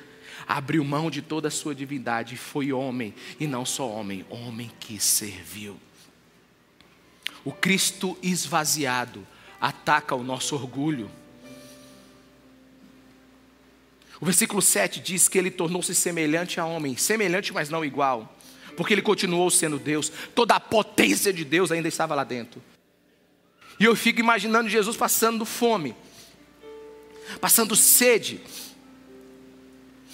[0.48, 5.00] abriu mão de toda a sua divindade, foi homem, e não só homem, homem que
[5.00, 5.80] serviu.
[7.44, 9.26] O Cristo esvaziado
[9.60, 11.10] ataca o nosso orgulho.
[14.20, 18.36] O versículo 7 diz que ele tornou-se semelhante a homem, semelhante, mas não igual,
[18.76, 22.62] porque ele continuou sendo Deus, toda a potência de Deus ainda estava lá dentro.
[23.80, 25.96] E eu fico imaginando Jesus passando fome,
[27.40, 28.42] passando sede,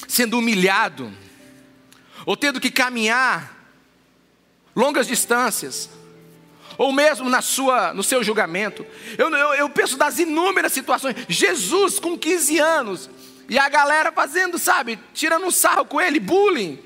[0.08, 1.12] sendo humilhado,
[2.25, 3.53] ou tendo que caminhar
[4.75, 5.89] longas distâncias,
[6.77, 8.86] ou mesmo na sua, no seu julgamento.
[9.17, 11.15] Eu, eu, eu penso das inúmeras situações.
[11.27, 13.09] Jesus com 15 anos,
[13.49, 16.79] e a galera fazendo, sabe, tirando um sarro com ele, bullying.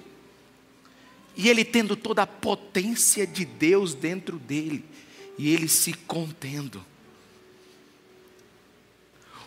[1.36, 4.84] E ele tendo toda a potência de Deus dentro dele,
[5.38, 6.84] e ele se contendo.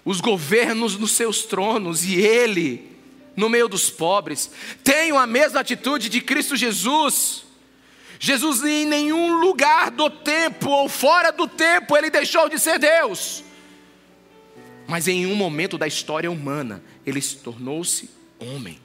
[0.05, 2.91] Os governos nos seus tronos, e ele
[3.37, 4.51] no meio dos pobres,
[4.85, 7.45] tenham a mesma atitude de Cristo Jesus
[8.23, 13.43] Jesus, em nenhum lugar do tempo ou fora do tempo, ele deixou de ser Deus.
[14.87, 18.79] Mas em um momento da história humana, ele se tornou-se homem.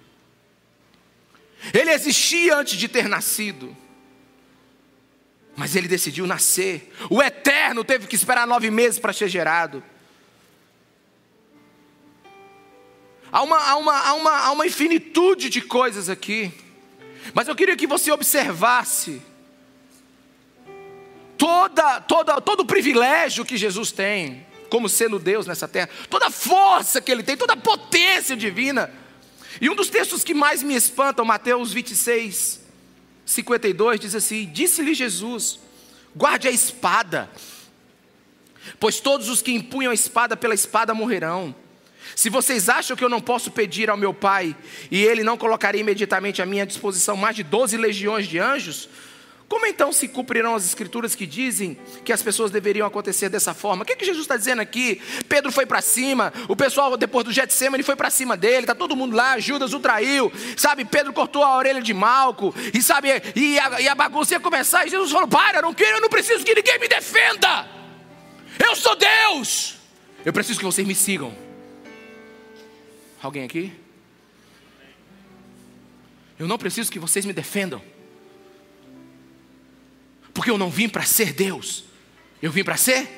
[1.74, 3.76] Ele existia antes de ter nascido,
[5.54, 6.94] mas ele decidiu nascer.
[7.10, 9.84] O eterno teve que esperar nove meses para ser gerado.
[13.30, 16.54] Há uma, há, uma, há, uma, há uma infinitude de coisas aqui.
[17.34, 19.22] Mas eu queria que você observasse
[21.38, 26.32] toda, toda, todo o privilégio que Jesus tem, como sendo Deus nessa terra, toda a
[26.32, 28.92] força que ele tem, toda a potência divina.
[29.60, 32.62] E um dos textos que mais me espantam, Mateus 26,
[33.26, 35.60] 52, diz assim: Disse-lhe Jesus:
[36.16, 37.30] guarde a espada,
[38.80, 41.56] pois todos os que empunham a espada pela espada morrerão.
[42.14, 44.56] Se vocês acham que eu não posso pedir ao meu Pai
[44.92, 48.90] e ele não colocaria imediatamente à minha disposição mais de 12 legiões de anjos,
[49.48, 53.84] como então se cumprirão as escrituras que dizem que as pessoas deveriam acontecer dessa forma?
[53.84, 55.00] O que, é que Jesus está dizendo aqui?
[55.30, 58.96] Pedro foi para cima, o pessoal depois do Getsemane foi para cima dele, está todo
[58.96, 60.84] mundo lá, Judas o traiu, sabe?
[60.84, 64.88] Pedro cortou a orelha de Malco, e sabe, e a, e a bagunça ia começar,
[64.88, 67.68] e Jesus falou: Para, eu não quero, eu não preciso que ninguém me defenda,
[68.68, 69.76] eu sou Deus,
[70.26, 71.45] eu preciso que vocês me sigam.
[73.26, 73.74] Alguém aqui?
[76.38, 77.82] Eu não preciso que vocês me defendam.
[80.32, 81.86] Porque eu não vim para ser Deus.
[82.40, 83.10] Eu vim para ser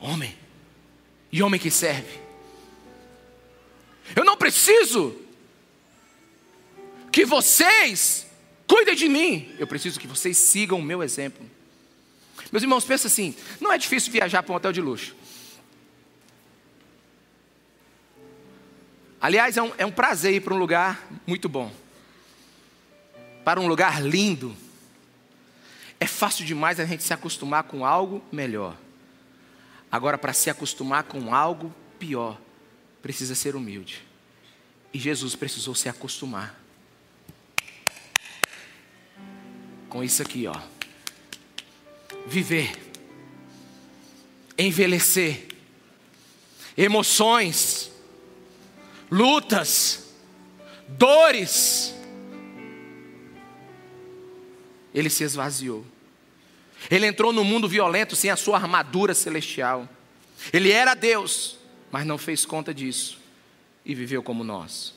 [0.00, 0.34] homem.
[1.30, 2.18] E homem que serve.
[4.16, 5.14] Eu não preciso
[7.12, 8.26] que vocês
[8.66, 9.54] cuidem de mim.
[9.58, 11.44] Eu preciso que vocês sigam o meu exemplo.
[12.50, 15.14] Meus irmãos, pensa assim: não é difícil viajar para um hotel de luxo.
[19.20, 21.70] Aliás, é um, é um prazer ir para um lugar muito bom,
[23.44, 24.56] para um lugar lindo.
[25.98, 28.74] É fácil demais a gente se acostumar com algo melhor.
[29.92, 32.40] Agora, para se acostumar com algo pior,
[33.02, 34.02] precisa ser humilde.
[34.92, 36.58] E Jesus precisou se acostumar
[39.90, 40.54] com isso aqui, ó.
[42.26, 42.72] Viver,
[44.56, 45.48] envelhecer,
[46.76, 47.89] emoções,
[49.10, 50.14] lutas,
[50.88, 51.94] dores.
[54.94, 55.84] Ele se esvaziou.
[56.90, 59.88] Ele entrou no mundo violento sem a sua armadura celestial.
[60.52, 61.58] Ele era Deus,
[61.90, 63.18] mas não fez conta disso
[63.84, 64.94] e viveu como nós.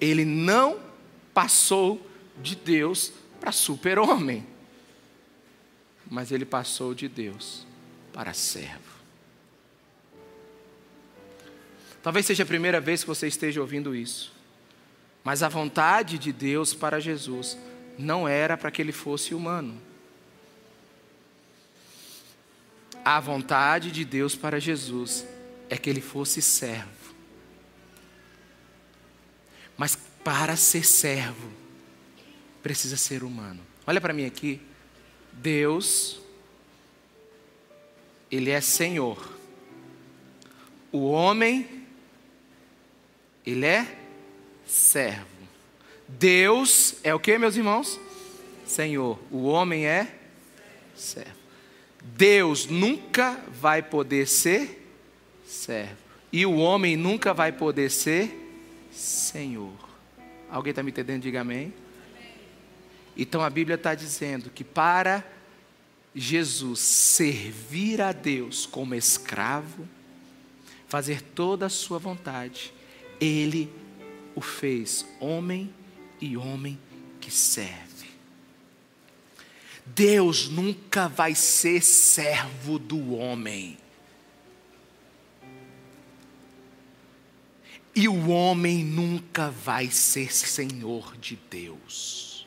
[0.00, 0.80] Ele não
[1.34, 2.06] passou
[2.40, 4.46] de Deus para super-homem,
[6.08, 7.66] mas ele passou de Deus
[8.12, 8.99] para servo.
[12.02, 14.32] Talvez seja a primeira vez que você esteja ouvindo isso,
[15.22, 17.58] mas a vontade de Deus para Jesus
[17.98, 19.80] não era para que ele fosse humano.
[23.04, 25.26] A vontade de Deus para Jesus
[25.68, 27.14] é que ele fosse servo.
[29.76, 31.50] Mas para ser servo,
[32.62, 33.60] precisa ser humano.
[33.86, 34.60] Olha para mim aqui.
[35.32, 36.20] Deus,
[38.30, 39.32] Ele é Senhor.
[40.92, 41.79] O homem,
[43.50, 43.86] Ele é
[44.66, 45.26] servo.
[46.08, 47.98] Deus é o que, meus irmãos?
[48.66, 49.18] Senhor.
[49.30, 50.14] O homem é
[50.94, 51.38] servo.
[52.02, 54.86] Deus nunca vai poder ser
[55.46, 55.96] servo.
[56.32, 58.36] E o homem nunca vai poder ser
[58.92, 59.74] Senhor.
[60.50, 61.22] Alguém está me entendendo?
[61.22, 61.72] Diga amém.
[63.16, 65.24] Então a Bíblia está dizendo que para
[66.14, 69.86] Jesus servir a Deus como escravo,
[70.88, 72.72] fazer toda a sua vontade,
[73.20, 73.70] ele
[74.34, 75.72] o fez homem
[76.20, 76.78] e homem
[77.20, 78.08] que serve.
[79.84, 83.76] Deus nunca vai ser servo do homem.
[87.94, 92.46] E o homem nunca vai ser senhor de Deus.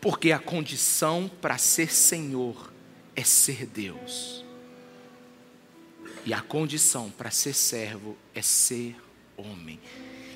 [0.00, 2.72] Porque a condição para ser senhor
[3.16, 4.44] é ser Deus.
[6.24, 8.96] E a condição para ser servo é ser
[9.36, 9.80] homem.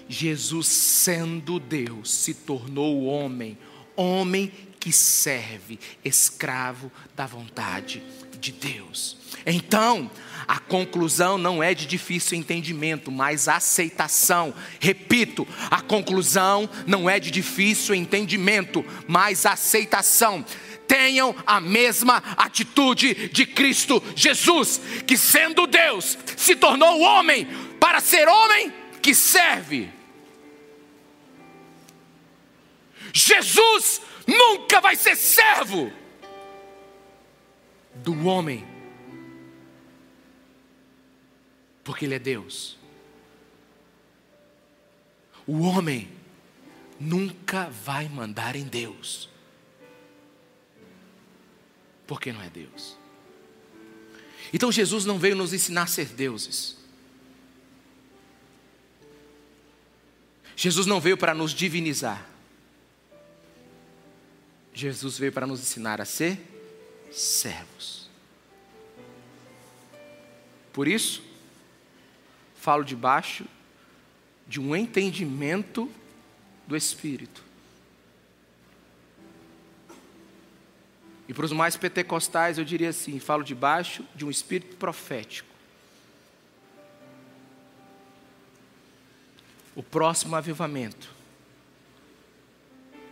[0.08, 3.56] Jesus, sendo Deus, se tornou homem,
[3.96, 8.02] homem que serve, escravo da vontade
[8.38, 9.16] de Deus.
[9.46, 10.10] Então,
[10.46, 14.54] a conclusão não é de difícil entendimento, mas aceitação.
[14.78, 20.44] Repito, a conclusão não é de difícil entendimento, mas aceitação.
[20.86, 27.46] Tenham a mesma atitude de Cristo Jesus, que sendo Deus, se tornou homem
[27.80, 28.72] para ser homem
[29.02, 29.90] que serve.
[33.12, 35.92] Jesus nunca vai ser servo
[37.94, 38.74] do homem
[41.84, 42.78] porque Ele é Deus.
[45.46, 46.10] O homem
[46.98, 49.28] nunca vai mandar em Deus,
[52.06, 52.96] porque não é Deus.
[54.52, 56.76] Então Jesus não veio nos ensinar a ser deuses.
[60.56, 62.24] Jesus não veio para nos divinizar.
[64.72, 66.40] Jesus veio para nos ensinar a ser
[67.12, 68.08] servos.
[70.72, 71.22] Por isso,
[72.56, 73.44] falo debaixo
[74.48, 75.90] de um entendimento
[76.66, 77.43] do Espírito.
[81.28, 85.48] E para os mais pentecostais, eu diria assim: falo debaixo de um espírito profético.
[89.74, 91.12] O próximo avivamento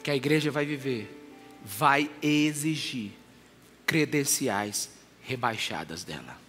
[0.03, 1.19] que a igreja vai viver
[1.65, 3.13] vai exigir
[3.87, 4.91] credenciais
[5.23, 6.41] rebaixadas dela.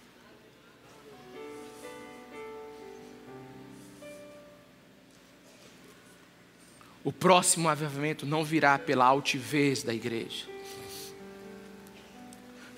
[7.04, 10.46] O próximo avivamento não virá pela altivez da igreja,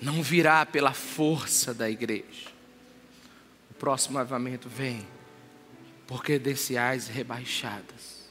[0.01, 2.51] não virá pela força da igreja.
[3.71, 5.05] O próximo avivamento vem
[6.05, 8.27] por credenciais rebaixadas.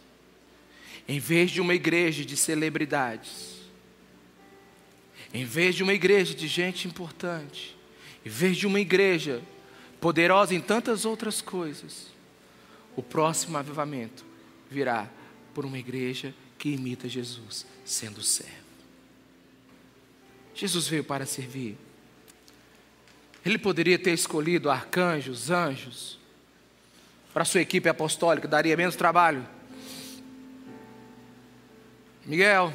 [1.08, 3.56] Em vez de uma igreja de celebridades,
[5.32, 7.76] em vez de uma igreja de gente importante,
[8.24, 9.42] em vez de uma igreja
[10.00, 12.08] poderosa em tantas outras coisas,
[12.96, 14.24] o próximo avivamento
[14.70, 15.08] virá
[15.54, 18.65] por uma igreja que imita Jesus, sendo servo.
[20.56, 21.76] Jesus veio para servir.
[23.44, 26.18] Ele poderia ter escolhido arcanjos, anjos,
[27.32, 29.46] para sua equipe apostólica, daria menos trabalho.
[32.24, 32.72] Miguel,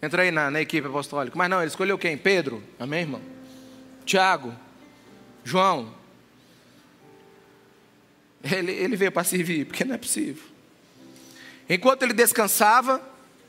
[0.00, 1.36] entra aí na, na equipe apostólica.
[1.36, 2.16] Mas não, ele escolheu quem?
[2.16, 3.20] Pedro, amém, irmão?
[4.04, 4.54] Tiago,
[5.44, 5.92] João.
[8.44, 10.44] Ele, ele veio para servir, porque não é possível.
[11.68, 13.02] Enquanto ele descansava,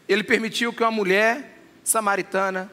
[0.09, 2.71] ele permitiu que uma mulher samaritana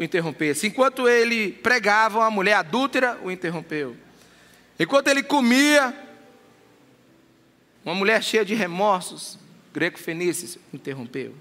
[0.00, 0.66] o interrompesse.
[0.66, 3.94] Enquanto ele pregava, uma mulher adúltera o interrompeu.
[4.78, 5.94] Enquanto ele comia,
[7.84, 9.38] uma mulher cheia de remorsos,
[9.74, 11.34] greco-fenícios, interrompeu.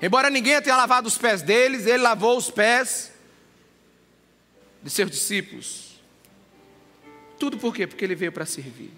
[0.00, 3.12] Embora ninguém tenha lavado os pés deles, ele lavou os pés
[4.80, 6.00] de seus discípulos.
[7.40, 7.88] Tudo por quê?
[7.88, 8.92] Porque ele veio para servir.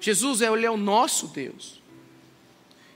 [0.00, 1.83] Jesus ele é o nosso Deus.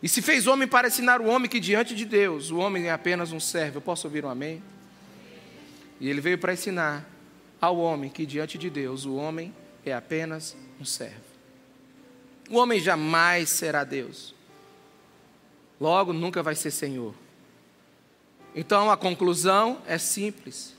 [0.03, 2.93] E se fez homem para ensinar o homem que diante de Deus, o homem é
[2.93, 3.79] apenas um servo.
[3.79, 4.63] Eu posso ouvir um amém?
[6.01, 7.05] E ele veio para ensinar
[7.61, 9.53] ao homem que diante de Deus, o homem
[9.85, 11.29] é apenas um servo.
[12.49, 14.35] O homem jamais será Deus.
[15.81, 17.15] Logo, nunca vai ser Senhor.
[18.55, 20.75] Então a conclusão é simples.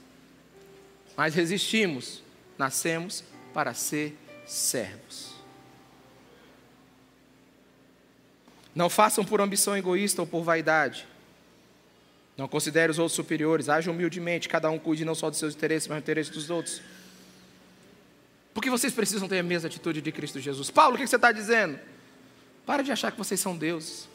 [1.15, 2.23] Mas resistimos,
[2.57, 5.28] nascemos para ser servos.
[8.79, 11.05] Não façam por ambição egoísta ou por vaidade.
[12.37, 13.67] Não considere os outros superiores.
[13.67, 16.81] Haja humildemente, cada um cuide não só dos seus interesses, mas do interesse dos outros.
[18.53, 20.71] Porque vocês precisam ter a mesma atitude de Cristo Jesus.
[20.71, 21.77] Paulo, o que você está dizendo?
[22.65, 24.07] Para de achar que vocês são deuses.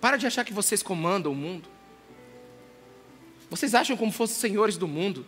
[0.00, 1.68] Para de achar que vocês comandam o mundo.
[3.50, 5.26] Vocês acham como fossem senhores do mundo.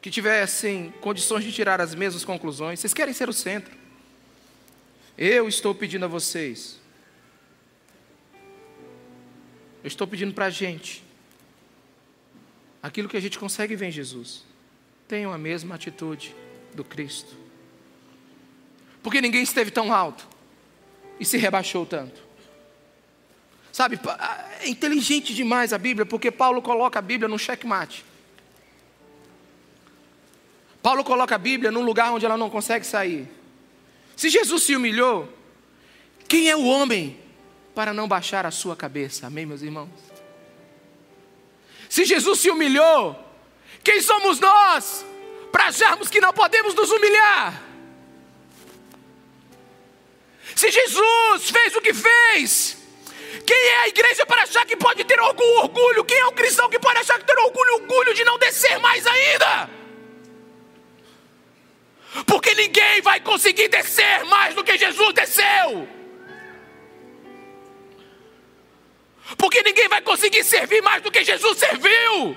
[0.00, 2.80] Que tivessem condições de tirar as mesmas conclusões.
[2.80, 3.84] Vocês querem ser o centro.
[5.16, 6.78] Eu estou pedindo a vocês
[9.86, 11.00] eu estou pedindo para a gente
[12.82, 14.42] aquilo que a gente consegue ver em Jesus.
[15.06, 16.34] Tenham a mesma atitude
[16.74, 17.36] do Cristo.
[19.00, 20.26] Porque ninguém esteve tão alto
[21.20, 22.20] e se rebaixou tanto.
[23.70, 23.96] Sabe,
[24.58, 28.04] é inteligente demais a Bíblia, porque Paulo coloca a Bíblia no checkmate.
[30.82, 33.28] Paulo coloca a Bíblia num lugar onde ela não consegue sair.
[34.16, 35.28] Se Jesus se humilhou,
[36.26, 37.20] quem é o homem
[37.74, 39.26] para não baixar a sua cabeça.
[39.26, 39.90] Amém, meus irmãos?
[41.90, 43.14] Se Jesus se humilhou,
[43.84, 45.04] quem somos nós
[45.52, 47.62] para acharmos que não podemos nos humilhar?
[50.54, 52.78] Se Jesus fez o que fez,
[53.46, 56.02] quem é a igreja para achar que pode ter algum orgulho?
[56.04, 59.06] Quem é o cristão que pode achar que ter orgulho, orgulho de não descer mais
[59.06, 59.68] ainda?
[62.24, 65.88] Porque ninguém vai conseguir descer mais do que Jesus desceu.
[69.36, 72.36] Porque ninguém vai conseguir servir mais do que Jesus serviu.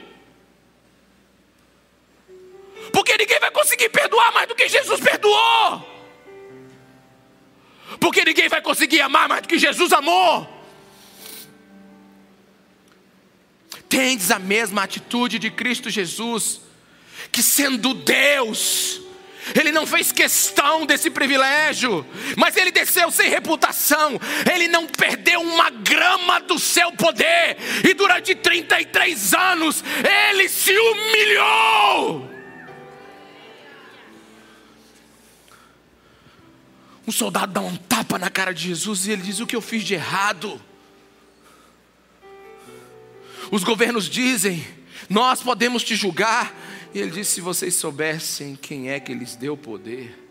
[2.91, 5.87] Porque ninguém vai conseguir perdoar mais do que Jesus perdoou.
[7.99, 10.57] Porque ninguém vai conseguir amar mais do que Jesus amou.
[13.87, 16.61] Tendes a mesma atitude de Cristo Jesus,
[17.31, 19.01] que sendo Deus,
[19.57, 22.05] ele não fez questão desse privilégio,
[22.37, 24.19] mas ele desceu sem reputação,
[24.51, 29.83] ele não perdeu uma grama do seu poder, e durante 33 anos
[30.31, 32.29] ele se humilhou.
[37.09, 39.61] Um soldado dá um tapa na cara de Jesus e ele diz: O que eu
[39.61, 40.61] fiz de errado?
[43.49, 44.63] Os governos dizem:
[45.09, 46.53] Nós podemos te julgar,
[46.93, 50.27] e ele disse: Se vocês soubessem quem é que lhes deu poder.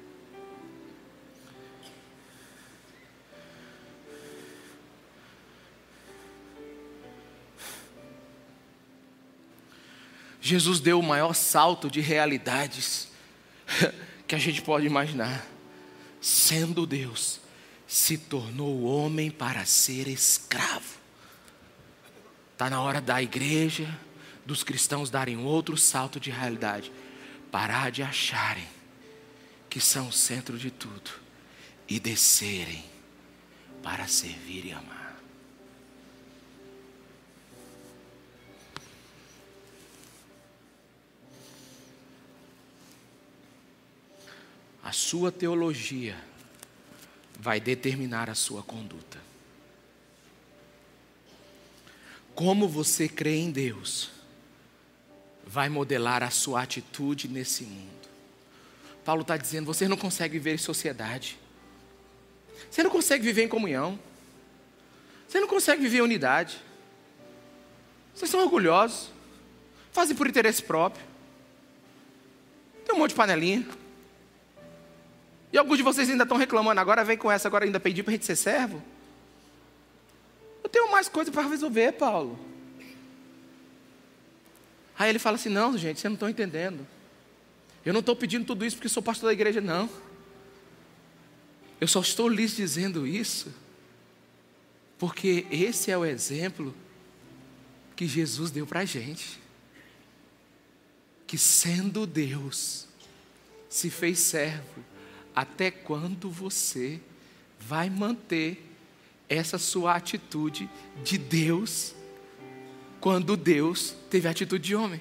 [10.41, 13.09] Jesus deu o maior salto de realidades
[14.27, 15.47] que a gente pode imaginar.
[16.23, 17.39] Sendo Deus,
[17.87, 20.97] se tornou homem para ser escravo.
[22.53, 23.89] Está na hora da igreja
[24.49, 26.91] dos cristãos darem outro salto de realidade,
[27.53, 28.67] parar de acharem
[29.69, 31.11] que são o centro de tudo
[31.87, 32.83] e descerem
[33.83, 35.21] para servir e amar.
[44.83, 46.17] A sua teologia
[47.39, 49.19] vai determinar a sua conduta.
[52.35, 54.17] Como você crê em Deus
[55.49, 58.09] vai modelar a sua atitude nesse mundo.
[59.03, 61.39] Paulo está dizendo: você não consegue viver em sociedade,
[62.71, 63.99] você não consegue viver em comunhão,
[65.27, 66.59] você não consegue viver em unidade,
[68.15, 69.11] vocês são orgulhosos,
[69.91, 71.05] fazem por interesse próprio,
[72.85, 73.67] tem um monte de panelinha.
[75.51, 78.11] E alguns de vocês ainda estão reclamando, agora vem com essa, agora ainda pedir para
[78.11, 78.83] a gente ser servo.
[80.63, 82.48] Eu tenho mais coisa para resolver, Paulo.
[84.99, 86.87] Aí ele fala assim: Não, gente, vocês não estão entendendo.
[87.85, 89.89] Eu não estou pedindo tudo isso porque sou pastor da igreja, não.
[91.81, 93.55] Eu só estou lhes dizendo isso
[94.99, 96.75] porque esse é o exemplo
[97.95, 99.39] que Jesus deu para a gente.
[101.27, 102.89] Que sendo Deus,
[103.69, 104.85] se fez servo,
[105.35, 107.01] até quando você
[107.61, 108.65] vai manter
[109.29, 110.69] essa sua atitude
[111.05, 111.95] de Deus
[113.01, 115.01] quando Deus teve a atitude de homem.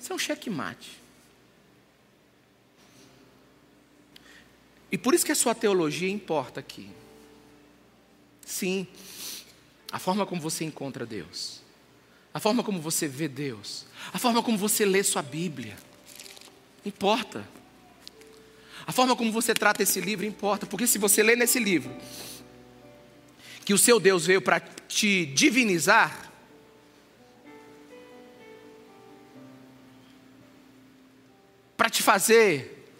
[0.00, 0.98] Isso é um checkmate.
[4.90, 6.88] E por isso que a sua teologia importa aqui.
[8.40, 8.86] Sim,
[9.92, 11.60] a forma como você encontra Deus,
[12.32, 15.76] a forma como você vê Deus, a forma como você lê sua Bíblia,
[16.84, 17.46] importa.
[18.88, 21.94] A forma como você trata esse livro importa, porque se você lê nesse livro
[23.62, 26.32] que o seu Deus veio para te divinizar,
[31.76, 32.90] para te fazer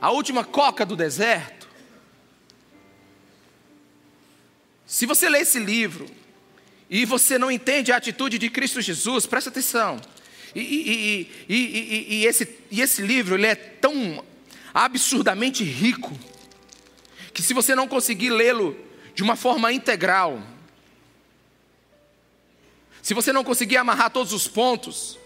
[0.00, 1.68] a última coca do deserto,
[4.84, 6.10] se você lê esse livro
[6.90, 10.00] e você não entende a atitude de Cristo Jesus, presta atenção.
[10.54, 14.24] E, e, e, e, esse, e esse livro ele é tão
[14.74, 16.12] absurdamente rico
[17.32, 18.76] que se você não conseguir lê-lo
[19.14, 20.42] de uma forma integral,
[23.02, 25.18] se você não conseguir amarrar todos os pontos,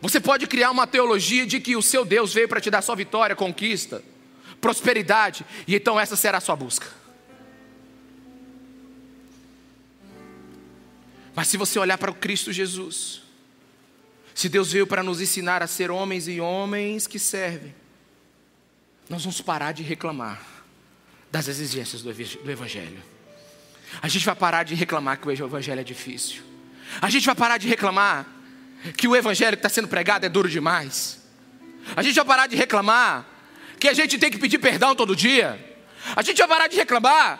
[0.00, 2.94] você pode criar uma teologia de que o seu Deus veio para te dar sua
[2.94, 4.02] vitória, conquista,
[4.60, 6.86] prosperidade, e então essa será a sua busca.
[11.34, 13.19] Mas se você olhar para o Cristo Jesus,
[14.40, 17.74] se Deus veio para nos ensinar a ser homens e homens que servem,
[19.06, 20.40] nós vamos parar de reclamar
[21.30, 22.10] das exigências do
[22.50, 23.02] Evangelho.
[24.00, 26.42] A gente vai parar de reclamar que o Evangelho é difícil.
[27.02, 28.26] A gente vai parar de reclamar
[28.96, 31.20] que o Evangelho que está sendo pregado é duro demais.
[31.94, 33.26] A gente vai parar de reclamar
[33.78, 35.78] que a gente tem que pedir perdão todo dia.
[36.16, 37.38] A gente vai parar de reclamar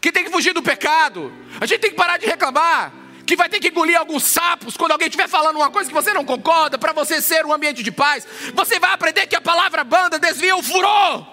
[0.00, 1.32] que tem que fugir do pecado.
[1.60, 2.99] A gente tem que parar de reclamar
[3.30, 6.12] que vai ter que engolir alguns sapos quando alguém estiver falando uma coisa que você
[6.12, 8.26] não concorda, para você ser um ambiente de paz.
[8.54, 11.24] Você vai aprender que a palavra banda desvia o furor,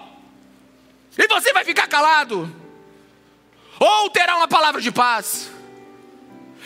[1.18, 2.54] e você vai ficar calado,
[3.80, 5.50] ou terá uma palavra de paz.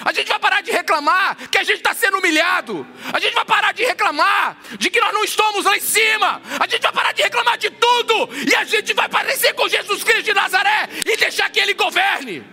[0.05, 2.87] A gente vai parar de reclamar que a gente está sendo humilhado.
[3.13, 6.43] A gente vai parar de reclamar de que nós não estamos lá em cima.
[6.59, 8.29] A gente vai parar de reclamar de tudo.
[8.51, 12.52] E a gente vai parecer com Jesus Cristo de Nazaré e deixar que Ele governe.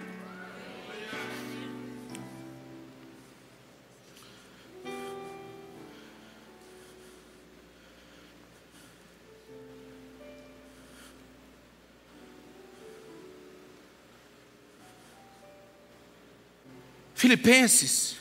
[17.19, 18.15] Filipenses,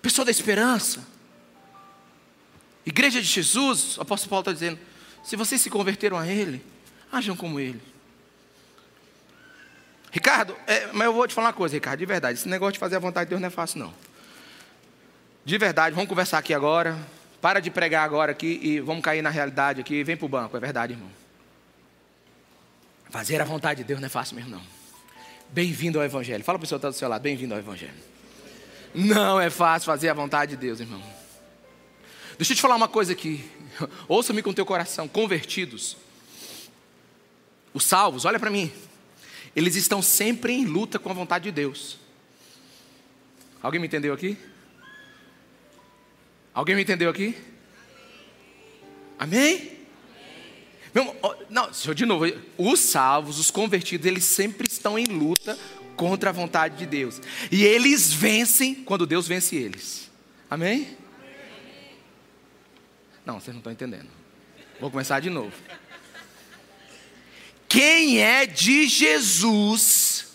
[0.00, 1.04] pessoa da esperança,
[2.86, 4.78] igreja de Jesus, o apóstolo Paulo está dizendo:
[5.24, 6.64] se vocês se converteram a Ele,
[7.10, 7.82] ajam como Ele.
[10.12, 12.78] Ricardo, é, mas eu vou te falar uma coisa, Ricardo, de verdade, esse negócio de
[12.78, 13.92] fazer a vontade de Deus não é fácil, não.
[15.44, 16.96] De verdade, vamos conversar aqui agora.
[17.40, 20.04] Para de pregar agora aqui e vamos cair na realidade aqui.
[20.04, 21.10] Vem para o banco, é verdade, irmão.
[23.10, 24.81] Fazer a vontade de Deus não é fácil mesmo, não.
[25.52, 26.42] Bem-vindo ao Evangelho.
[26.42, 27.92] Fala para o pessoal que está do seu lado, bem-vindo ao Evangelho.
[28.94, 31.02] Não é fácil fazer a vontade de Deus, irmão.
[32.38, 33.44] Deixa eu te falar uma coisa aqui.
[34.08, 35.98] Ouça-me com teu coração, convertidos.
[37.74, 38.72] Os salvos, olha para mim.
[39.54, 41.98] Eles estão sempre em luta com a vontade de Deus.
[43.62, 44.38] Alguém me entendeu aqui?
[46.54, 47.36] Alguém me entendeu aqui?
[49.18, 49.82] Amém?
[50.94, 51.14] Meu,
[51.50, 52.24] não, de novo,
[52.56, 55.56] os salvos, os convertidos, eles sempre estão em luta
[55.96, 57.20] contra a vontade de Deus.
[57.50, 60.10] E eles vencem quando Deus vence eles.
[60.50, 60.98] Amém?
[63.24, 64.08] Não, vocês não estão entendendo.
[64.80, 65.52] Vou começar de novo.
[67.68, 70.26] Quem é de Jesus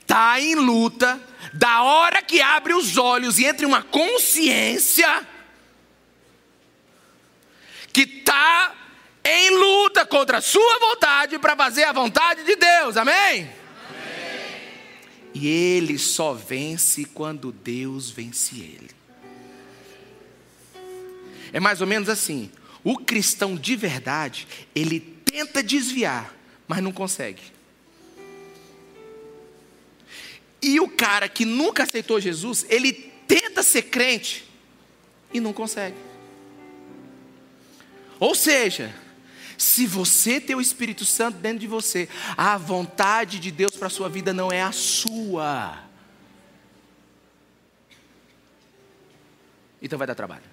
[0.00, 1.20] está em luta
[1.52, 5.26] da hora que abre os olhos e entra uma consciência
[7.92, 8.83] que está
[9.24, 13.14] em luta contra a sua vontade para fazer a vontade de Deus, amém?
[13.14, 13.50] amém?
[15.32, 18.90] E ele só vence quando Deus vence ele.
[21.52, 22.50] É mais ou menos assim:
[22.82, 26.34] o cristão de verdade, ele tenta desviar,
[26.68, 27.42] mas não consegue.
[30.60, 32.92] E o cara que nunca aceitou Jesus, ele
[33.26, 34.44] tenta ser crente
[35.32, 35.96] e não consegue.
[38.18, 38.94] Ou seja,
[39.64, 43.90] se você tem o Espírito Santo dentro de você, a vontade de Deus para a
[43.90, 45.82] sua vida não é a sua.
[49.80, 50.44] Então vai dar trabalho.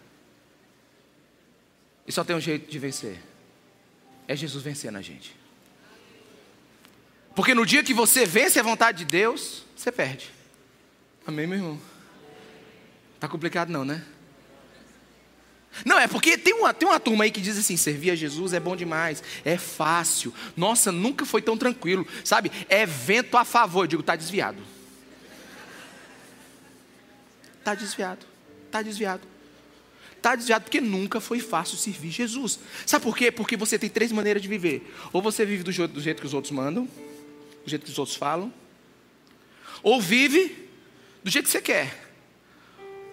[2.08, 3.22] E só tem um jeito de vencer:
[4.28, 5.36] é Jesus vencendo a gente.
[7.36, 10.32] Porque no dia que você vence a vontade de Deus, você perde.
[11.26, 11.82] Amém, meu irmão?
[13.20, 14.06] Tá complicado não, né?
[15.86, 18.54] Não, é porque tem uma, tem uma turma aí que diz assim: servir a Jesus
[18.54, 20.34] é bom demais, é fácil.
[20.56, 22.52] Nossa, nunca foi tão tranquilo, sabe?
[22.68, 23.84] É vento a favor.
[23.84, 24.62] Eu digo, está desviado.
[27.60, 28.26] Está desviado,
[28.66, 29.32] está desviado.
[30.18, 32.60] Está desviado porque nunca foi fácil servir Jesus.
[32.86, 33.32] Sabe por quê?
[33.32, 36.28] Porque você tem três maneiras de viver: ou você vive do jeito, do jeito que
[36.28, 36.86] os outros mandam,
[37.64, 38.54] do jeito que os outros falam,
[39.82, 40.70] ou vive
[41.24, 42.12] do jeito que você quer,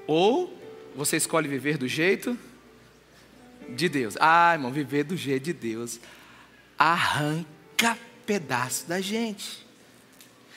[0.06, 0.54] ou
[0.94, 2.38] você escolhe viver do jeito
[3.68, 4.16] de Deus.
[4.20, 6.00] Ah, irmão, viver do jeito de Deus
[6.78, 9.66] arranca pedaço da gente.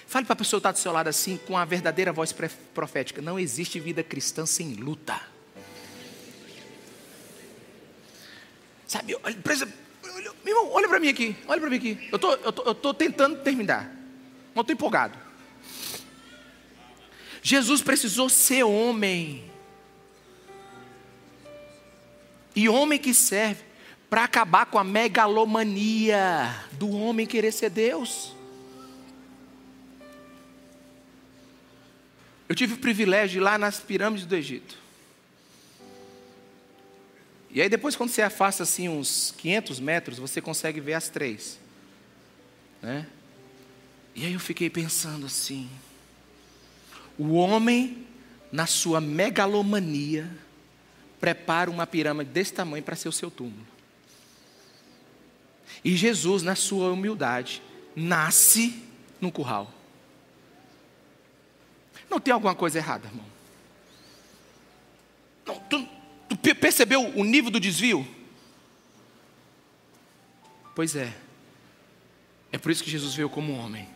[0.07, 2.33] Fale para a pessoa que está do seu lado assim, com a verdadeira voz
[2.73, 5.19] profética: não existe vida cristã sem luta.
[8.85, 9.37] Sabe, olha,
[10.03, 12.09] olha, irmão, olha para mim aqui, olha para mim aqui.
[12.11, 13.89] Eu tô, estou tô, eu tô tentando terminar,
[14.53, 15.17] mas estou empolgado.
[17.41, 19.50] Jesus precisou ser homem
[22.55, 23.63] e homem que serve
[24.09, 28.35] para acabar com a megalomania do homem querer ser Deus.
[32.49, 34.77] Eu tive o privilégio de ir lá nas pirâmides do Egito.
[37.49, 41.57] E aí depois quando você afasta assim uns 500 metros, você consegue ver as três.
[42.81, 43.07] Né?
[44.13, 45.69] E aí eu fiquei pensando assim,
[47.17, 48.05] o homem
[48.51, 50.29] na sua megalomania,
[51.21, 53.67] prepara uma pirâmide desse tamanho para ser o seu túmulo.
[55.85, 57.61] E Jesus, na sua humildade,
[57.95, 58.83] nasce
[59.21, 59.71] num curral.
[62.09, 63.25] Não tem alguma coisa errada, irmão?
[65.45, 65.87] Não, tu,
[66.27, 68.05] tu percebeu o nível do desvio?
[70.75, 71.13] Pois é.
[72.51, 73.87] É por isso que Jesus veio como homem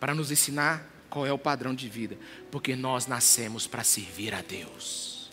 [0.00, 2.18] para nos ensinar qual é o padrão de vida?
[2.50, 5.30] Porque nós nascemos para servir a Deus.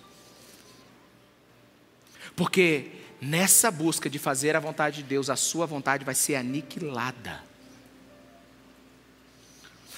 [2.35, 7.43] Porque nessa busca de fazer a vontade de Deus, a sua vontade vai ser aniquilada.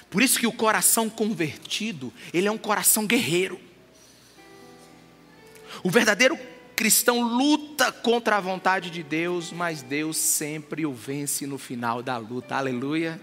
[0.09, 3.59] Por isso que o coração convertido, ele é um coração guerreiro.
[5.83, 6.37] O verdadeiro
[6.75, 12.17] cristão luta contra a vontade de Deus, mas Deus sempre o vence no final da
[12.17, 12.55] luta.
[12.55, 13.19] Aleluia.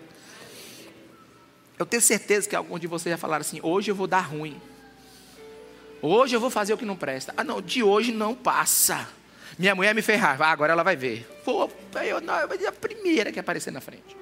[1.79, 4.61] Eu tenho certeza que alguns de vocês já falaram assim: hoje eu vou dar ruim.
[6.01, 7.33] Hoje eu vou fazer o que não presta.
[7.37, 9.09] Ah, não, de hoje não passa.
[9.59, 11.27] Minha mulher me ferrar, ah, agora ela vai ver.
[11.45, 11.71] Pô,
[12.05, 14.17] eu não, eu vou a primeira que aparecer na frente.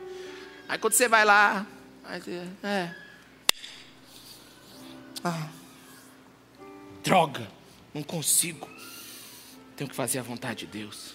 [0.68, 1.66] Aí quando você vai lá,
[2.05, 2.94] você, é.
[5.24, 5.48] Ah,
[7.03, 7.48] droga,
[7.92, 8.68] não consigo.
[9.76, 11.14] Tenho que fazer a vontade de Deus.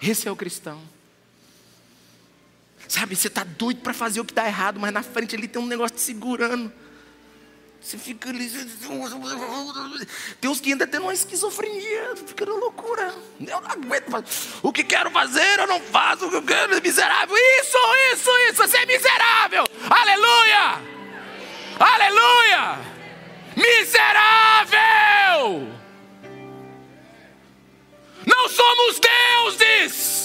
[0.00, 0.80] Esse é o cristão.
[2.88, 5.62] Sabe, você está doido para fazer o que está errado, mas na frente ali tem
[5.62, 6.72] um negócio te segurando.
[7.82, 8.48] Você fica ali.
[10.40, 13.12] Tem uns que ainda tem uma esquizofrenia, fica na loucura.
[13.40, 14.24] Eu não aguento.
[14.62, 16.26] O que quero fazer, eu não faço.
[16.26, 17.36] O que eu quero é miserável.
[17.36, 17.76] Isso,
[18.12, 18.62] isso, isso.
[18.62, 19.64] Você é miserável.
[19.90, 20.80] Aleluia!
[21.80, 22.78] Aleluia!
[23.56, 24.78] Miserável!
[28.24, 30.21] Não somos deuses!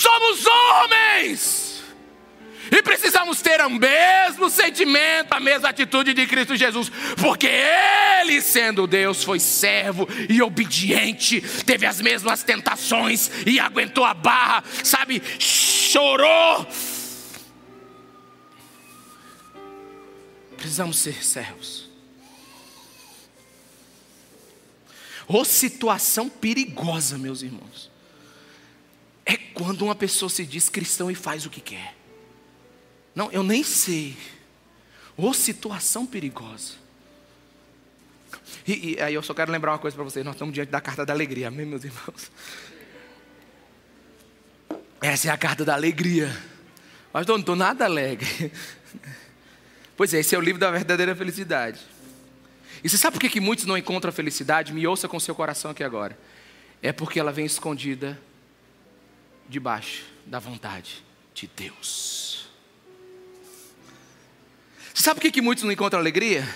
[0.00, 1.82] Somos homens.
[2.72, 6.90] E precisamos ter o mesmo sentimento, a mesma atitude de Cristo Jesus,
[7.20, 14.14] porque Ele, sendo Deus, foi servo e obediente, teve as mesmas tentações e aguentou a
[14.14, 16.66] barra, sabe, chorou.
[20.56, 21.90] Precisamos ser servos.
[25.26, 27.89] Ô situação perigosa, meus irmãos
[29.30, 31.94] é quando uma pessoa se diz cristão e faz o que quer.
[33.14, 34.16] Não, eu nem sei.
[35.16, 36.74] Ou situação perigosa.
[38.66, 40.80] E, e, aí eu só quero lembrar uma coisa para vocês: nós estamos diante da
[40.80, 42.30] carta da alegria, amém, meus irmãos?
[45.00, 46.34] Essa é a carta da alegria.
[47.12, 48.52] Mas não estou nada alegre.
[49.96, 51.78] Pois é, esse é o livro da verdadeira felicidade.
[52.82, 54.72] E você sabe por que, que muitos não encontram a felicidade?
[54.72, 56.18] Me ouça com seu coração aqui agora.
[56.80, 58.18] É porque ela vem escondida
[59.50, 62.48] debaixo da vontade de Deus.
[64.94, 66.48] Sabe por que, que muitos não encontram alegria?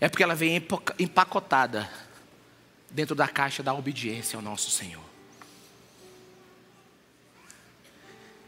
[0.00, 0.62] É porque ela vem
[0.98, 1.88] empacotada
[2.90, 5.04] dentro da caixa da obediência ao nosso Senhor.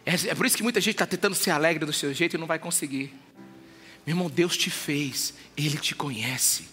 [0.04, 2.38] É, é por isso que muita gente está tentando ser alegre do seu jeito e
[2.38, 3.14] não vai conseguir.
[4.06, 6.66] Meu irmão, Deus te fez, Ele te conhece.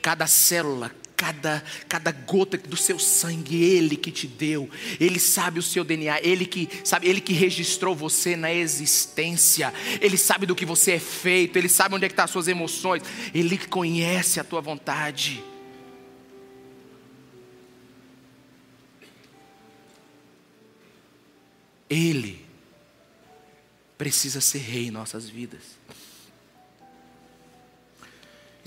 [0.00, 4.70] Cada célula, cada, cada gota do seu sangue, Ele que te deu.
[5.00, 9.74] Ele sabe o seu DNA, Ele que sabe, Ele que registrou você na existência.
[10.00, 12.30] Ele sabe do que você é feito, Ele sabe onde é que estão tá as
[12.30, 13.02] suas emoções,
[13.34, 15.42] Ele conhece a tua vontade.
[21.90, 22.46] Ele
[23.96, 25.62] precisa ser rei em nossas vidas.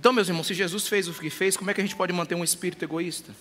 [0.01, 2.11] Então, meus irmãos, se Jesus fez o que fez, como é que a gente pode
[2.11, 3.35] manter um espírito egoísta?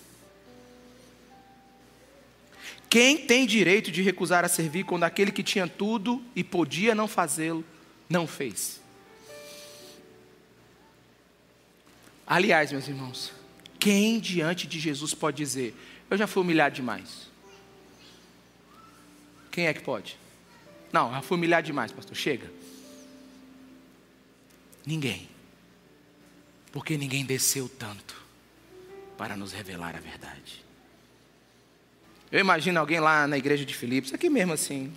[2.90, 7.08] Quem tem direito de recusar a servir quando aquele que tinha tudo e podia não
[7.08, 7.64] fazê-lo,
[8.10, 8.78] não fez?
[12.26, 13.32] Aliás, meus irmãos,
[13.78, 15.74] quem diante de Jesus pode dizer:
[16.10, 17.30] Eu já fui humilhado demais?
[19.50, 20.18] Quem é que pode?
[20.92, 22.14] Não, já fui humilhado demais, pastor.
[22.14, 22.52] Chega.
[24.84, 25.29] Ninguém.
[26.72, 28.14] Porque ninguém desceu tanto
[29.16, 30.64] para nos revelar a verdade.
[32.30, 34.92] Eu imagino alguém lá na igreja de Filipos, aqui mesmo assim.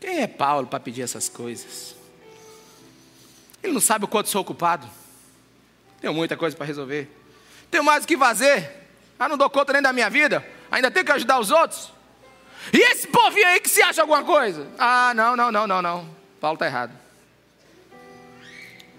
[0.00, 1.96] Quem é Paulo para pedir essas coisas?
[3.62, 4.88] Ele não sabe o quanto sou ocupado.
[6.00, 7.10] Tenho muita coisa para resolver.
[7.70, 8.70] Tenho mais o que fazer.
[9.18, 10.46] Ah, não dou conta nem da minha vida.
[10.70, 11.92] Ainda tenho que ajudar os outros.
[12.72, 14.68] E esse povinho aí que se acha alguma coisa?
[14.78, 16.16] Ah, não, não, não, não, não.
[16.40, 16.92] Paulo está errado.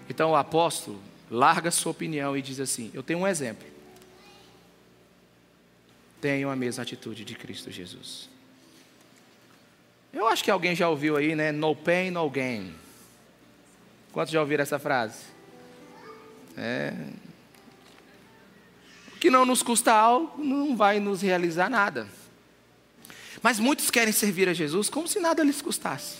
[0.09, 3.67] Então o apóstolo larga sua opinião e diz assim: Eu tenho um exemplo.
[6.19, 8.29] Tenho a mesma atitude de Cristo Jesus.
[10.11, 11.51] Eu acho que alguém já ouviu aí, né?
[11.51, 12.73] No pain, no gain.
[14.11, 15.25] Quantos já ouviram essa frase?
[16.57, 16.93] É.
[19.13, 22.07] O que não nos custa algo não vai nos realizar nada.
[23.43, 26.17] Mas muitos querem servir a Jesus como se nada lhes custasse.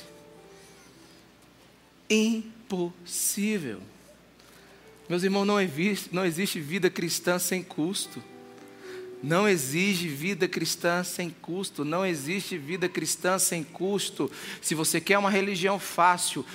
[2.10, 3.82] Impossível.
[5.10, 8.22] Meus irmãos, não existe, não existe vida cristã sem custo.
[9.22, 14.30] Não exige vida cristã sem custo, não existe vida cristã sem custo.
[14.62, 16.46] Se você quer uma religião fácil,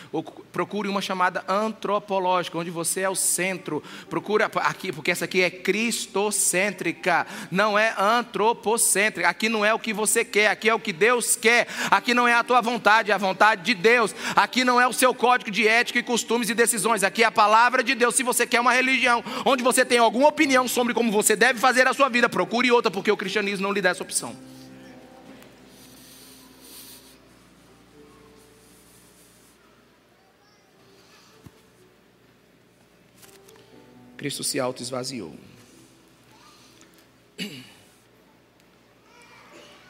[0.53, 3.83] procure uma chamada antropológica, onde você é o centro.
[4.09, 9.29] Procura aqui, porque essa aqui é cristocêntrica, não é antropocêntrica.
[9.29, 11.67] Aqui não é o que você quer, aqui é o que Deus quer.
[11.91, 14.15] Aqui não é a tua vontade, é a vontade de Deus.
[14.37, 17.03] Aqui não é o seu código de ética e costumes e decisões.
[17.03, 18.15] Aqui é a palavra de Deus.
[18.15, 21.89] Se você quer uma religião onde você tem alguma opinião sobre como você deve fazer
[21.89, 24.37] a sua vida, procure procure outra, porque o cristianismo não lhe dá essa opção.
[34.19, 35.35] Cristo se auto-esvaziou.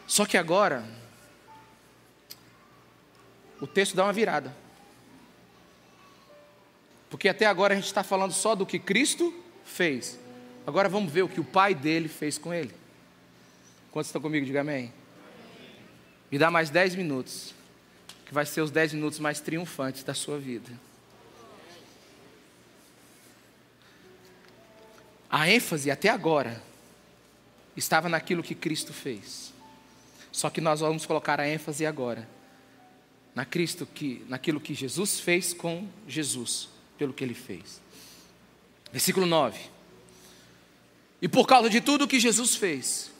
[0.07, 0.89] Só que agora,
[3.61, 4.57] o texto dá uma virada.
[7.11, 9.35] Porque até agora a gente está falando só do que Cristo
[9.65, 10.22] fez.
[10.67, 12.73] Agora vamos ver o que o pai dele fez com ele.
[13.91, 14.47] Quantos estão comigo?
[14.47, 14.93] Diga amém.
[16.31, 17.55] Me dá mais dez minutos,
[18.25, 20.71] que vai ser os dez minutos mais triunfantes da sua vida.
[25.29, 26.63] A ênfase até agora
[27.77, 29.53] estava naquilo que Cristo fez.
[30.31, 32.29] Só que nós vamos colocar a ênfase agora
[33.35, 37.81] na Cristo que, naquilo que Jesus fez com Jesus, pelo que ele fez.
[38.93, 39.72] Versículo 9.
[41.23, 43.13] E por causa de tudo que Jesus fez,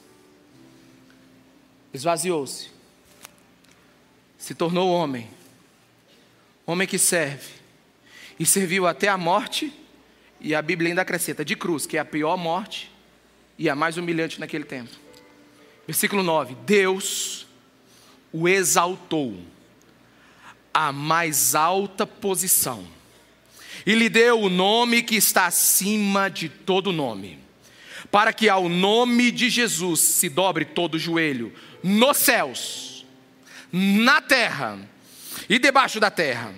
[1.93, 2.69] esvaziou-se,
[4.37, 5.29] se tornou homem,
[6.65, 7.49] homem que serve,
[8.37, 9.71] e serviu até a morte,
[10.41, 12.91] e a Bíblia ainda acrescenta, de cruz, que é a pior morte
[13.57, 14.91] e a mais humilhante naquele tempo.
[15.87, 17.47] Versículo 9: Deus
[18.33, 19.39] o exaltou
[20.73, 22.85] à mais alta posição
[23.85, 27.42] e lhe deu o nome que está acima de todo nome
[28.11, 33.05] para que ao nome de Jesus se dobre todo o joelho, nos céus,
[33.71, 34.79] na terra
[35.49, 36.53] e debaixo da terra,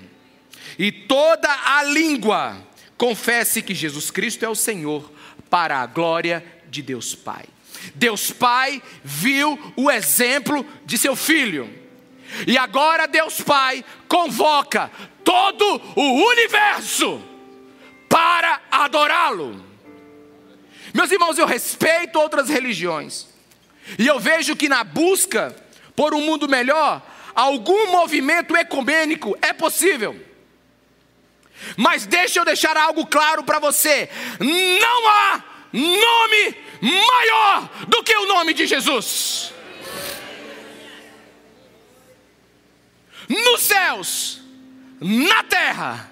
[0.77, 2.57] e toda a língua
[2.97, 5.11] confesse que Jesus Cristo é o Senhor,
[5.49, 7.45] para a glória de Deus Pai.
[7.93, 11.69] Deus Pai viu o exemplo de seu filho,
[12.47, 14.91] e agora Deus Pai convoca
[15.23, 17.21] todo o universo
[18.09, 19.74] para adorá-lo.
[20.95, 23.27] Meus irmãos, eu respeito outras religiões.
[23.99, 25.53] E eu vejo que na busca
[25.93, 30.17] por um mundo melhor, algum movimento ecumênico é possível.
[31.75, 35.43] Mas deixa eu deixar algo claro para você: não há
[35.73, 39.53] nome maior do que o nome de Jesus.
[43.27, 44.39] Nos céus,
[45.01, 46.09] na terra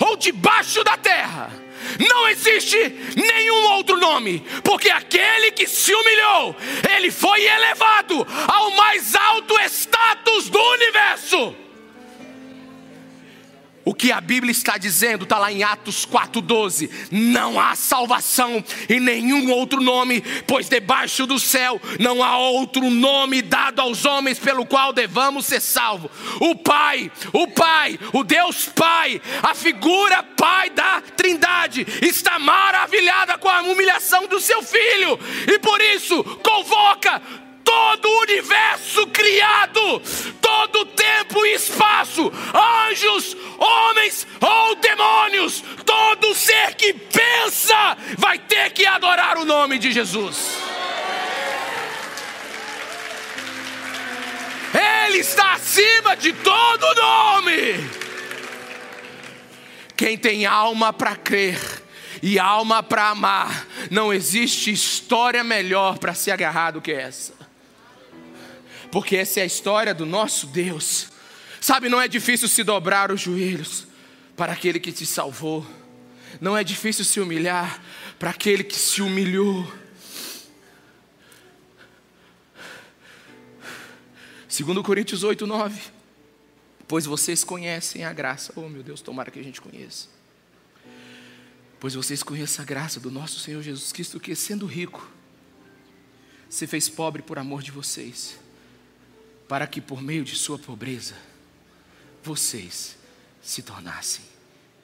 [0.00, 1.63] ou debaixo da terra,
[2.08, 2.76] Não existe
[3.16, 6.56] nenhum outro nome, porque aquele que se humilhou,
[6.96, 11.63] ele foi elevado ao mais alto status do universo.
[13.84, 18.98] O que a Bíblia está dizendo está lá em Atos 4,12: não há salvação em
[18.98, 24.64] nenhum outro nome, pois debaixo do céu não há outro nome dado aos homens pelo
[24.64, 26.10] qual devamos ser salvos.
[26.40, 33.48] O Pai, o Pai, o Deus Pai, a figura Pai da Trindade, está maravilhada com
[33.48, 35.18] a humilhação do seu filho,
[35.52, 37.20] e por isso convoca
[37.64, 40.02] todo o universo criado,
[40.40, 42.30] todo tempo e espaço,
[42.88, 49.90] anjos, homens ou demônios, todo ser que pensa vai ter que adorar o nome de
[49.90, 50.58] Jesus.
[55.06, 57.90] Ele está acima de todo nome.
[59.96, 61.60] Quem tem alma para crer
[62.20, 67.43] e alma para amar, não existe história melhor para se agarrar do que essa
[68.94, 71.08] porque essa é a história do nosso Deus.
[71.60, 73.88] Sabe, não é difícil se dobrar os joelhos
[74.36, 75.66] para aquele que te salvou,
[76.40, 77.82] não é difícil se humilhar
[78.20, 79.66] para aquele que se humilhou.
[84.46, 85.80] Segundo Coríntios 8, 9.
[86.86, 88.52] Pois vocês conhecem a graça.
[88.54, 90.06] Oh meu Deus, tomara que a gente conheça.
[91.80, 95.10] Pois vocês conhecem a graça do nosso Senhor Jesus Cristo, que sendo rico,
[96.48, 98.43] se fez pobre por amor de vocês
[99.48, 101.14] para que por meio de sua pobreza
[102.22, 102.96] vocês
[103.42, 104.24] se tornassem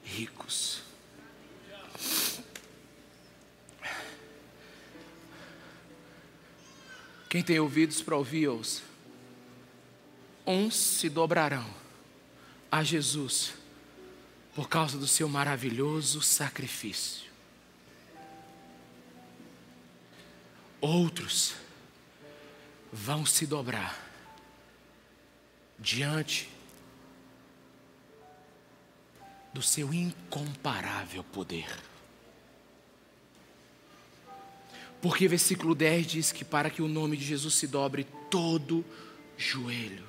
[0.03, 0.83] ricos.
[7.27, 8.81] Quem tem ouvidos para ouvir, ouça.
[10.45, 11.65] Uns se dobrarão
[12.69, 13.53] a Jesus
[14.53, 17.31] por causa do seu maravilhoso sacrifício.
[20.81, 21.53] Outros
[22.91, 24.10] vão se dobrar
[25.81, 26.47] diante
[29.51, 31.67] do seu incomparável poder.
[35.01, 38.85] Porque versículo 10 diz que para que o nome de Jesus se dobre todo
[39.35, 40.05] joelho,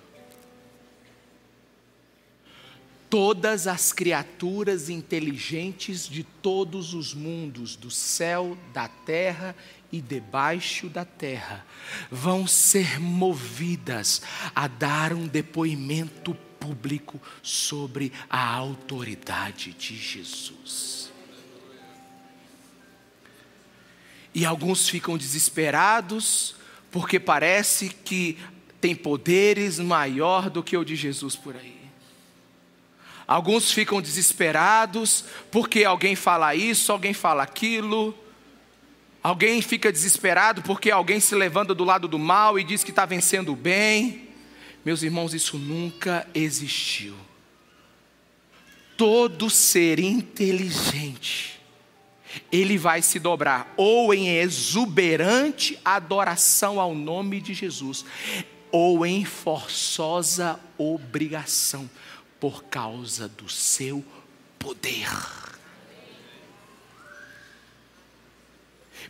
[3.08, 9.56] todas as criaturas inteligentes de todos os mundos, do céu, da terra
[9.92, 11.64] e debaixo da terra,
[12.10, 14.22] vão ser movidas
[14.54, 21.12] a dar um depoimento público sobre a autoridade de Jesus.
[24.34, 26.56] E alguns ficam desesperados,
[26.90, 28.38] porque parece que
[28.80, 31.82] tem poderes maior do que o de Jesus por aí.
[33.26, 38.21] Alguns ficam desesperados porque alguém fala isso, alguém fala aquilo.
[39.22, 43.06] Alguém fica desesperado porque alguém se levanta do lado do mal e diz que está
[43.06, 44.28] vencendo o bem.
[44.84, 47.14] Meus irmãos, isso nunca existiu.
[48.96, 51.60] Todo ser inteligente,
[52.50, 58.04] ele vai se dobrar ou em exuberante adoração ao nome de Jesus,
[58.72, 61.88] ou em forçosa obrigação,
[62.40, 64.04] por causa do seu
[64.58, 65.08] poder.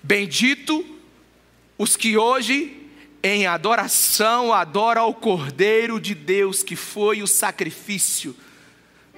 [0.03, 0.85] Bendito
[1.79, 2.77] os que hoje,
[3.23, 8.37] em adoração, adoram ao Cordeiro de Deus, que foi o sacrifício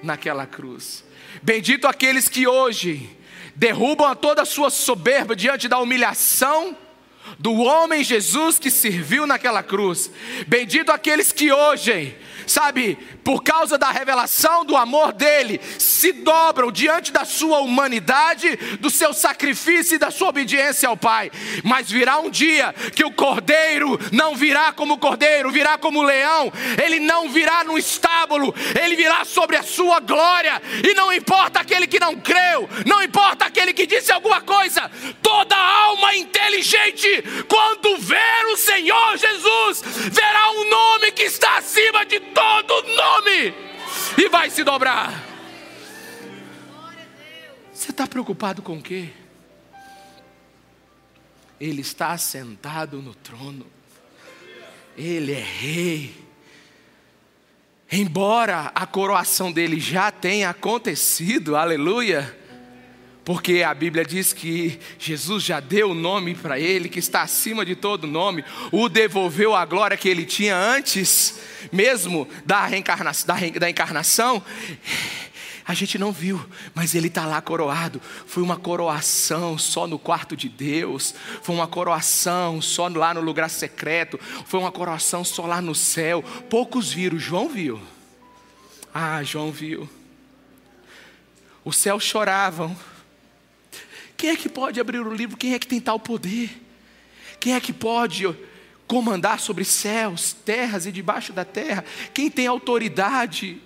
[0.03, 1.03] naquela cruz.
[1.41, 3.09] Bendito aqueles que hoje
[3.55, 6.77] derrubam toda a sua soberba diante da humilhação
[7.39, 10.11] do homem Jesus que serviu naquela cruz.
[10.47, 12.15] Bendito aqueles que hoje
[12.47, 18.89] sabe, por causa da revelação do amor dele, se dobram diante da sua humanidade, do
[18.89, 21.31] seu sacrifício e da sua obediência ao Pai.
[21.63, 26.51] Mas virá um dia que o cordeiro não virá como cordeiro, virá como leão,
[26.83, 31.87] ele não virá no estábulo, ele virá sobre a sua glória, e não importa aquele
[31.87, 34.89] que não creu, não importa aquele que disse alguma coisa,
[35.21, 37.14] toda alma inteligente,
[37.47, 43.53] quando ver o Senhor Jesus, verá um nome que está acima de todo nome
[44.17, 45.23] e vai se dobrar.
[47.73, 49.09] Você está preocupado com o quê?
[51.59, 53.65] Ele está sentado no trono,
[54.97, 56.25] ele é rei.
[57.91, 62.44] Embora a coroação dele já tenha acontecido, aleluia,
[63.25, 67.65] porque a Bíblia diz que Jesus já deu o nome para ele, que está acima
[67.65, 71.39] de todo nome, o devolveu a glória que ele tinha antes
[71.71, 74.43] mesmo da, reencarnação, da, da encarnação,
[75.67, 76.45] A gente não viu,
[76.75, 77.99] mas ele está lá coroado.
[78.27, 81.15] Foi uma coroação só no quarto de Deus.
[81.41, 84.19] Foi uma coroação só lá no lugar secreto.
[84.45, 86.23] Foi uma coroação só lá no céu.
[86.51, 87.81] Poucos viram, João viu.
[88.93, 89.89] Ah, João viu.
[91.63, 92.77] Os céus choravam.
[94.17, 95.37] Quem é que pode abrir o livro?
[95.37, 96.49] Quem é que tem tal poder?
[97.39, 98.27] Quem é que pode
[98.87, 101.83] comandar sobre céus, terras e debaixo da terra?
[102.13, 103.61] Quem tem autoridade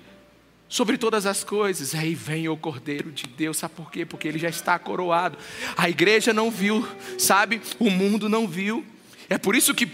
[0.67, 1.93] sobre todas as coisas?
[1.93, 4.05] Aí vem o Cordeiro de Deus, sabe por quê?
[4.05, 5.37] Porque ele já está coroado.
[5.77, 6.87] A igreja não viu,
[7.17, 7.61] sabe?
[7.77, 8.85] O mundo não viu.
[9.29, 9.85] É por isso que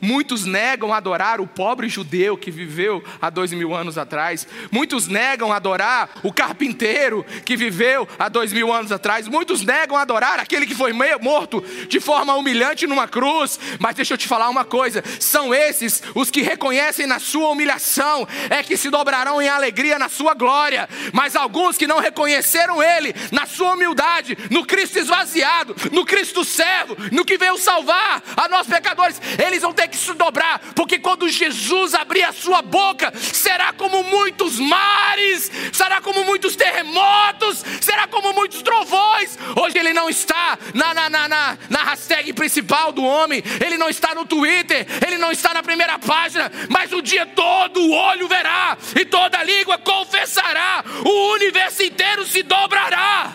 [0.00, 4.46] Muitos negam adorar o pobre judeu que viveu há dois mil anos atrás.
[4.70, 9.28] Muitos negam adorar o carpinteiro que viveu há dois mil anos atrás.
[9.28, 13.58] Muitos negam adorar aquele que foi morto de forma humilhante numa cruz.
[13.78, 18.26] Mas deixa eu te falar uma coisa: são esses os que reconhecem na sua humilhação,
[18.50, 20.88] é que se dobrarão em alegria na sua glória.
[21.12, 26.96] Mas alguns que não reconheceram Ele na sua humildade, no Cristo esvaziado, no Cristo servo,
[27.12, 31.28] no que veio salvar a nós pecadores, eles vão ter que se dobrar, porque quando
[31.28, 38.32] Jesus abrir a sua boca, será como muitos mares, será como muitos terremotos, será como
[38.32, 39.36] muitos trovões.
[39.60, 43.88] Hoje ele não está na, na, na, na, na hashtag principal do homem, ele não
[43.88, 48.28] está no Twitter, ele não está na primeira página, mas o dia todo o olho
[48.28, 53.32] verá e toda língua confessará, o universo inteiro se dobrará.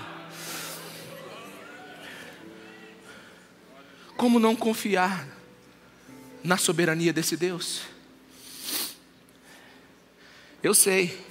[4.16, 5.39] Como não confiar
[6.44, 7.84] na soberania desse Deus.
[10.62, 11.26] Eu sei,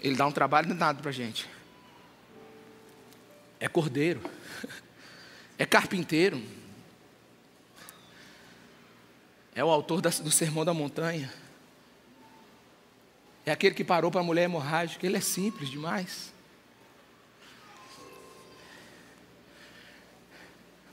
[0.00, 1.48] Ele dá um trabalho danado para a gente.
[3.60, 4.20] É cordeiro,
[5.58, 6.42] é carpinteiro,
[9.54, 11.32] é o autor do Sermão da Montanha,
[13.46, 15.06] é aquele que parou para a mulher hemorrágica.
[15.06, 16.32] Ele é simples demais.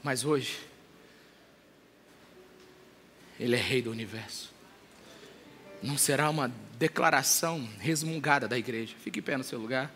[0.03, 0.59] Mas hoje,
[3.41, 4.53] ele é rei do universo.
[5.81, 8.95] Não será uma declaração resmungada da igreja.
[9.03, 9.91] Fique em pé no seu lugar.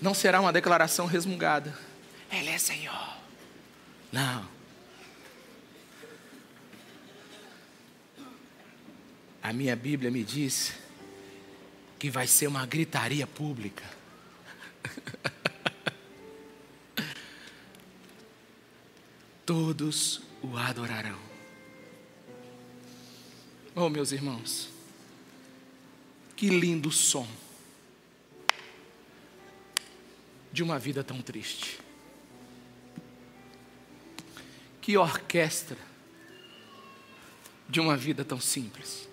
[0.00, 1.78] Não será uma declaração resmungada.
[2.32, 3.16] Ele é Senhor.
[4.10, 4.48] Não.
[9.40, 10.72] A minha Bíblia me diz
[12.00, 13.84] que vai ser uma gritaria pública.
[19.44, 21.18] todos o adorarão.
[23.74, 24.68] Oh, meus irmãos,
[26.36, 27.26] que lindo som
[30.52, 31.80] de uma vida tão triste.
[34.80, 35.78] Que orquestra
[37.68, 39.08] de uma vida tão simples.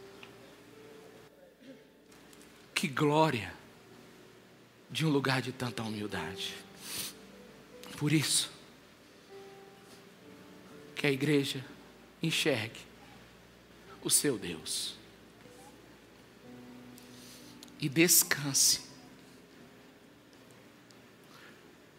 [2.75, 3.53] Que glória
[4.89, 6.55] de um lugar de tanta humildade.
[7.97, 8.51] Por isso,
[10.99, 11.63] que a igreja
[12.21, 12.81] enxergue
[14.03, 14.95] o seu Deus
[17.79, 18.81] e descanse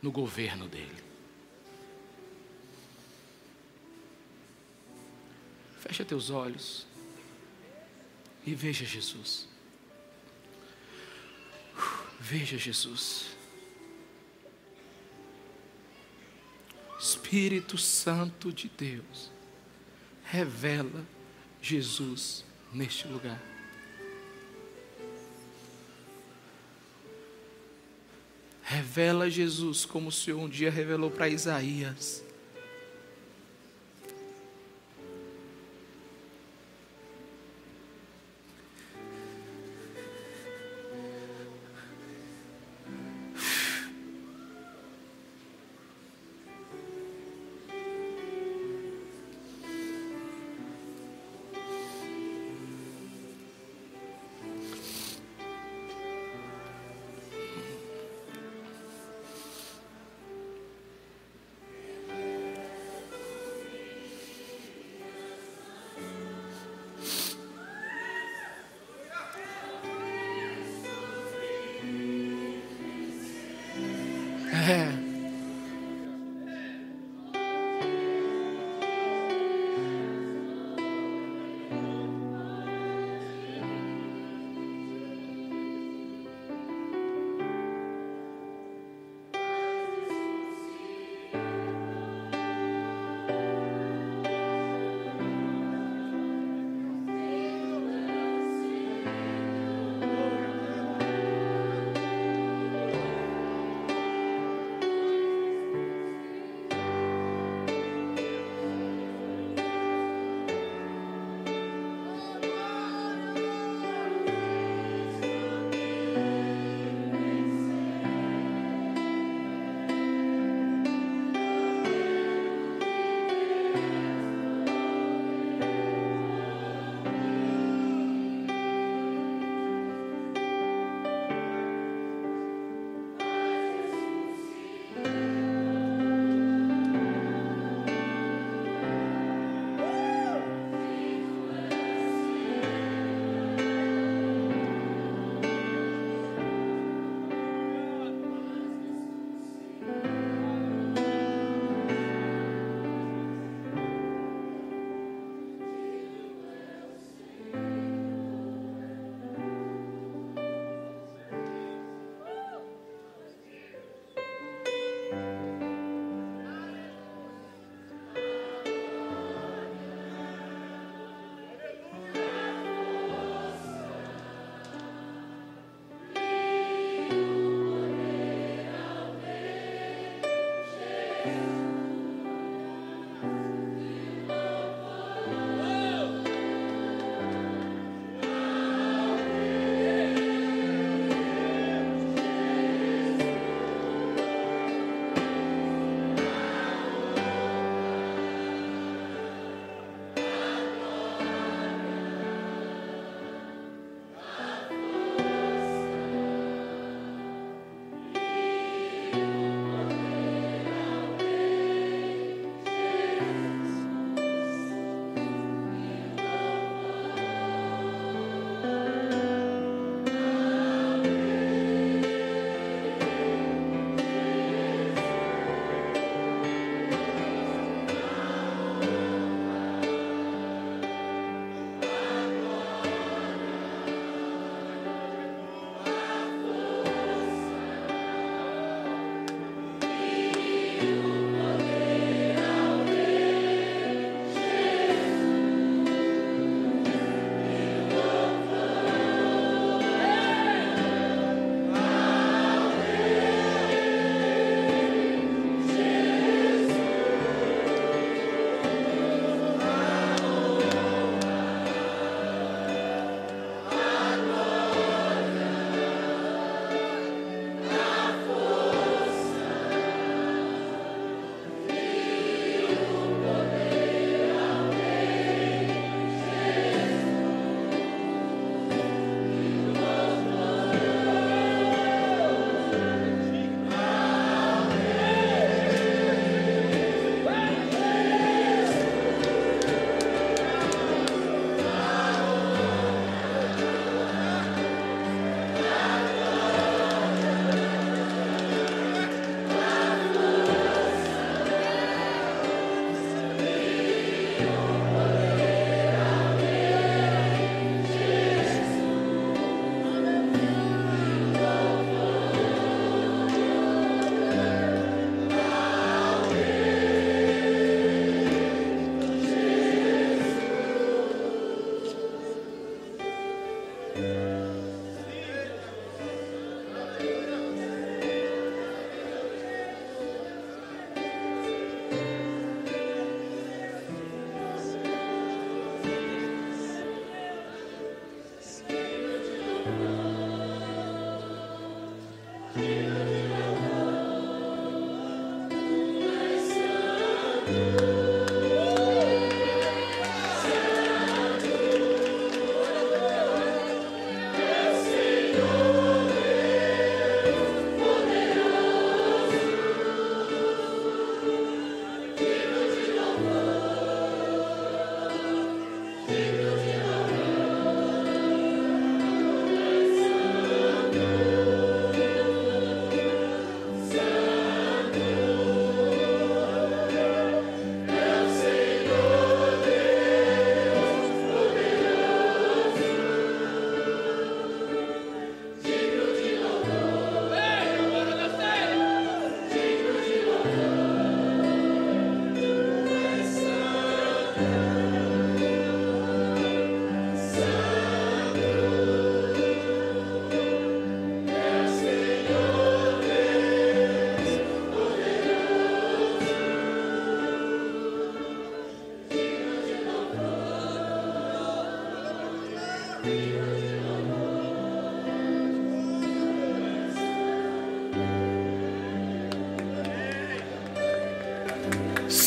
[0.03, 1.03] no governo dele.
[5.78, 6.86] Fecha teus olhos
[8.44, 9.48] e veja Jesus.
[12.20, 13.34] Veja Jesus.
[17.01, 19.32] Espírito Santo de Deus,
[20.22, 21.03] revela
[21.62, 22.44] Jesus
[22.74, 23.40] neste lugar.
[28.62, 32.22] Revela Jesus como o Senhor um dia revelou para Isaías.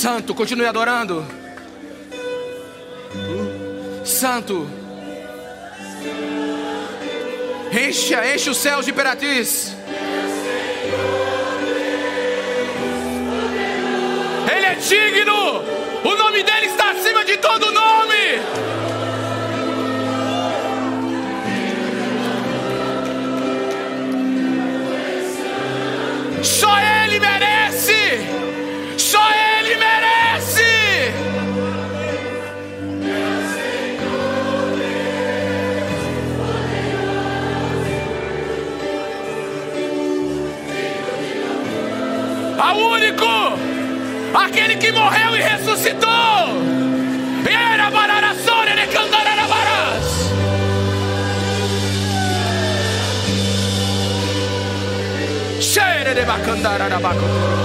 [0.04, 1.26] Santo, continue adorando.
[4.04, 4.68] Santo.
[7.72, 9.76] Enche, enche os céus de imperatriz.
[14.54, 15.33] Ele é digno.
[56.46, 57.63] Cheire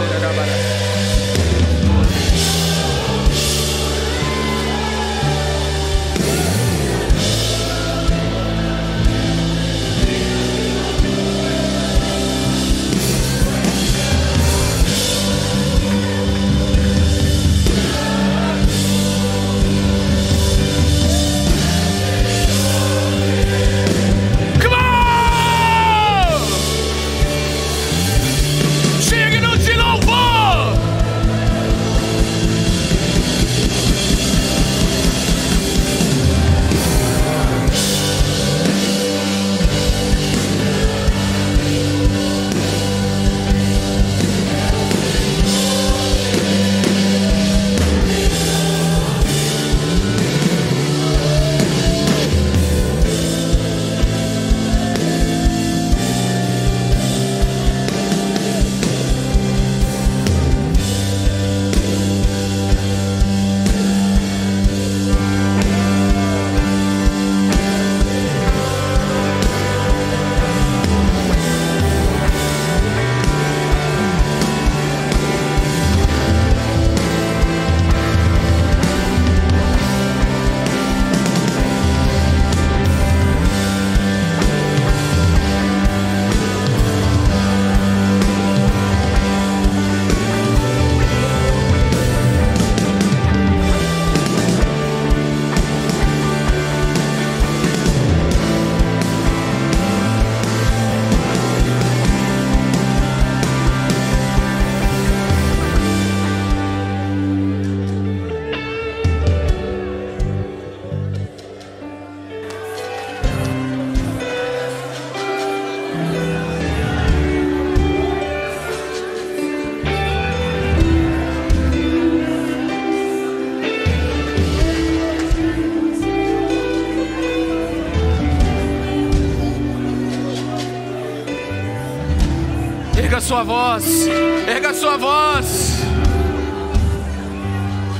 [133.39, 134.09] sua voz,
[134.49, 135.79] erga sua voz,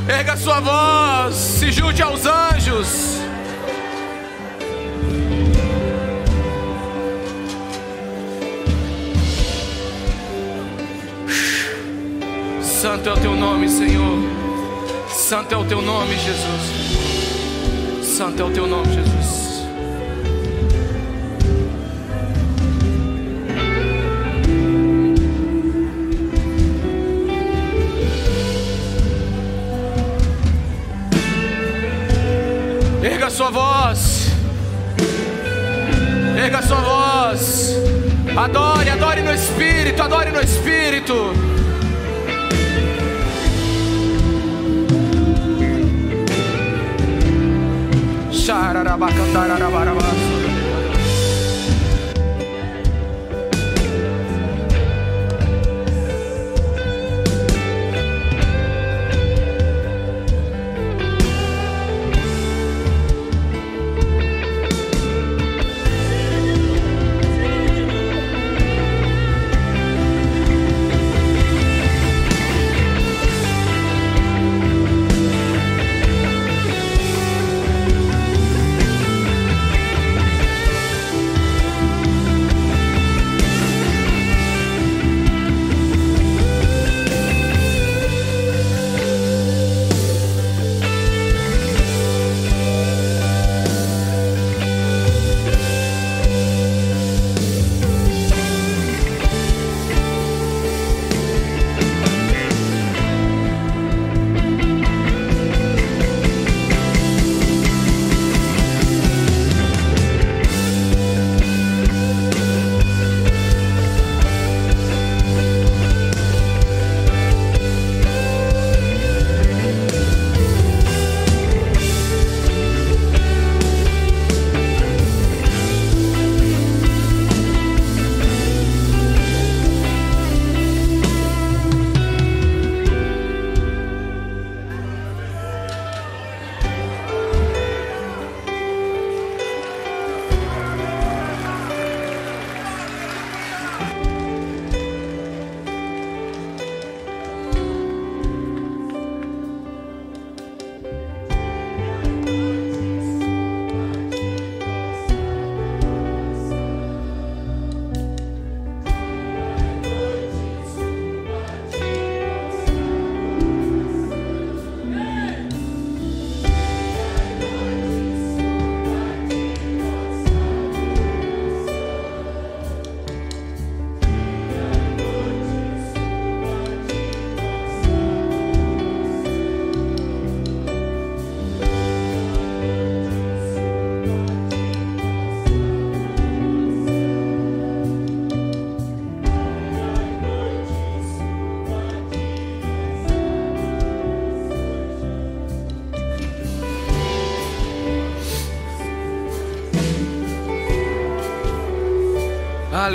[0.09, 3.19] erga sua voz, se junte aos anjos.
[12.61, 14.19] Santo é o teu nome, Senhor.
[15.09, 18.09] Santo é o teu nome, Jesus.
[18.17, 19.18] Santo é o teu nome, Jesus.
[33.49, 34.29] Sua voz.
[36.37, 37.77] Erga sua voz.
[38.37, 41.33] Adore, adore no espírito, adore no espírito.
[48.31, 50.28] Xararabacandararabarabá.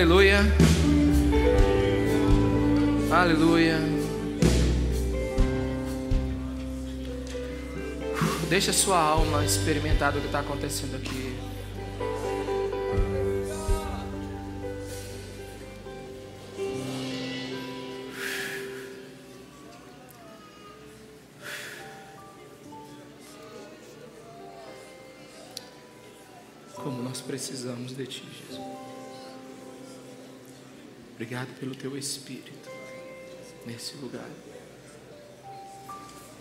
[0.03, 0.39] Aleluia.
[3.09, 3.80] Aleluia.
[8.49, 11.23] Deixa a sua alma experimentar o que está acontecendo aqui.
[31.24, 32.70] Obrigado pelo Teu Espírito
[33.66, 34.30] nesse lugar.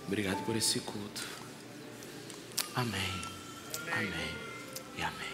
[0.08, 1.22] Obrigado por esse culto.
[2.74, 3.22] Amém.
[3.92, 4.34] Amém.
[4.98, 5.31] E amém.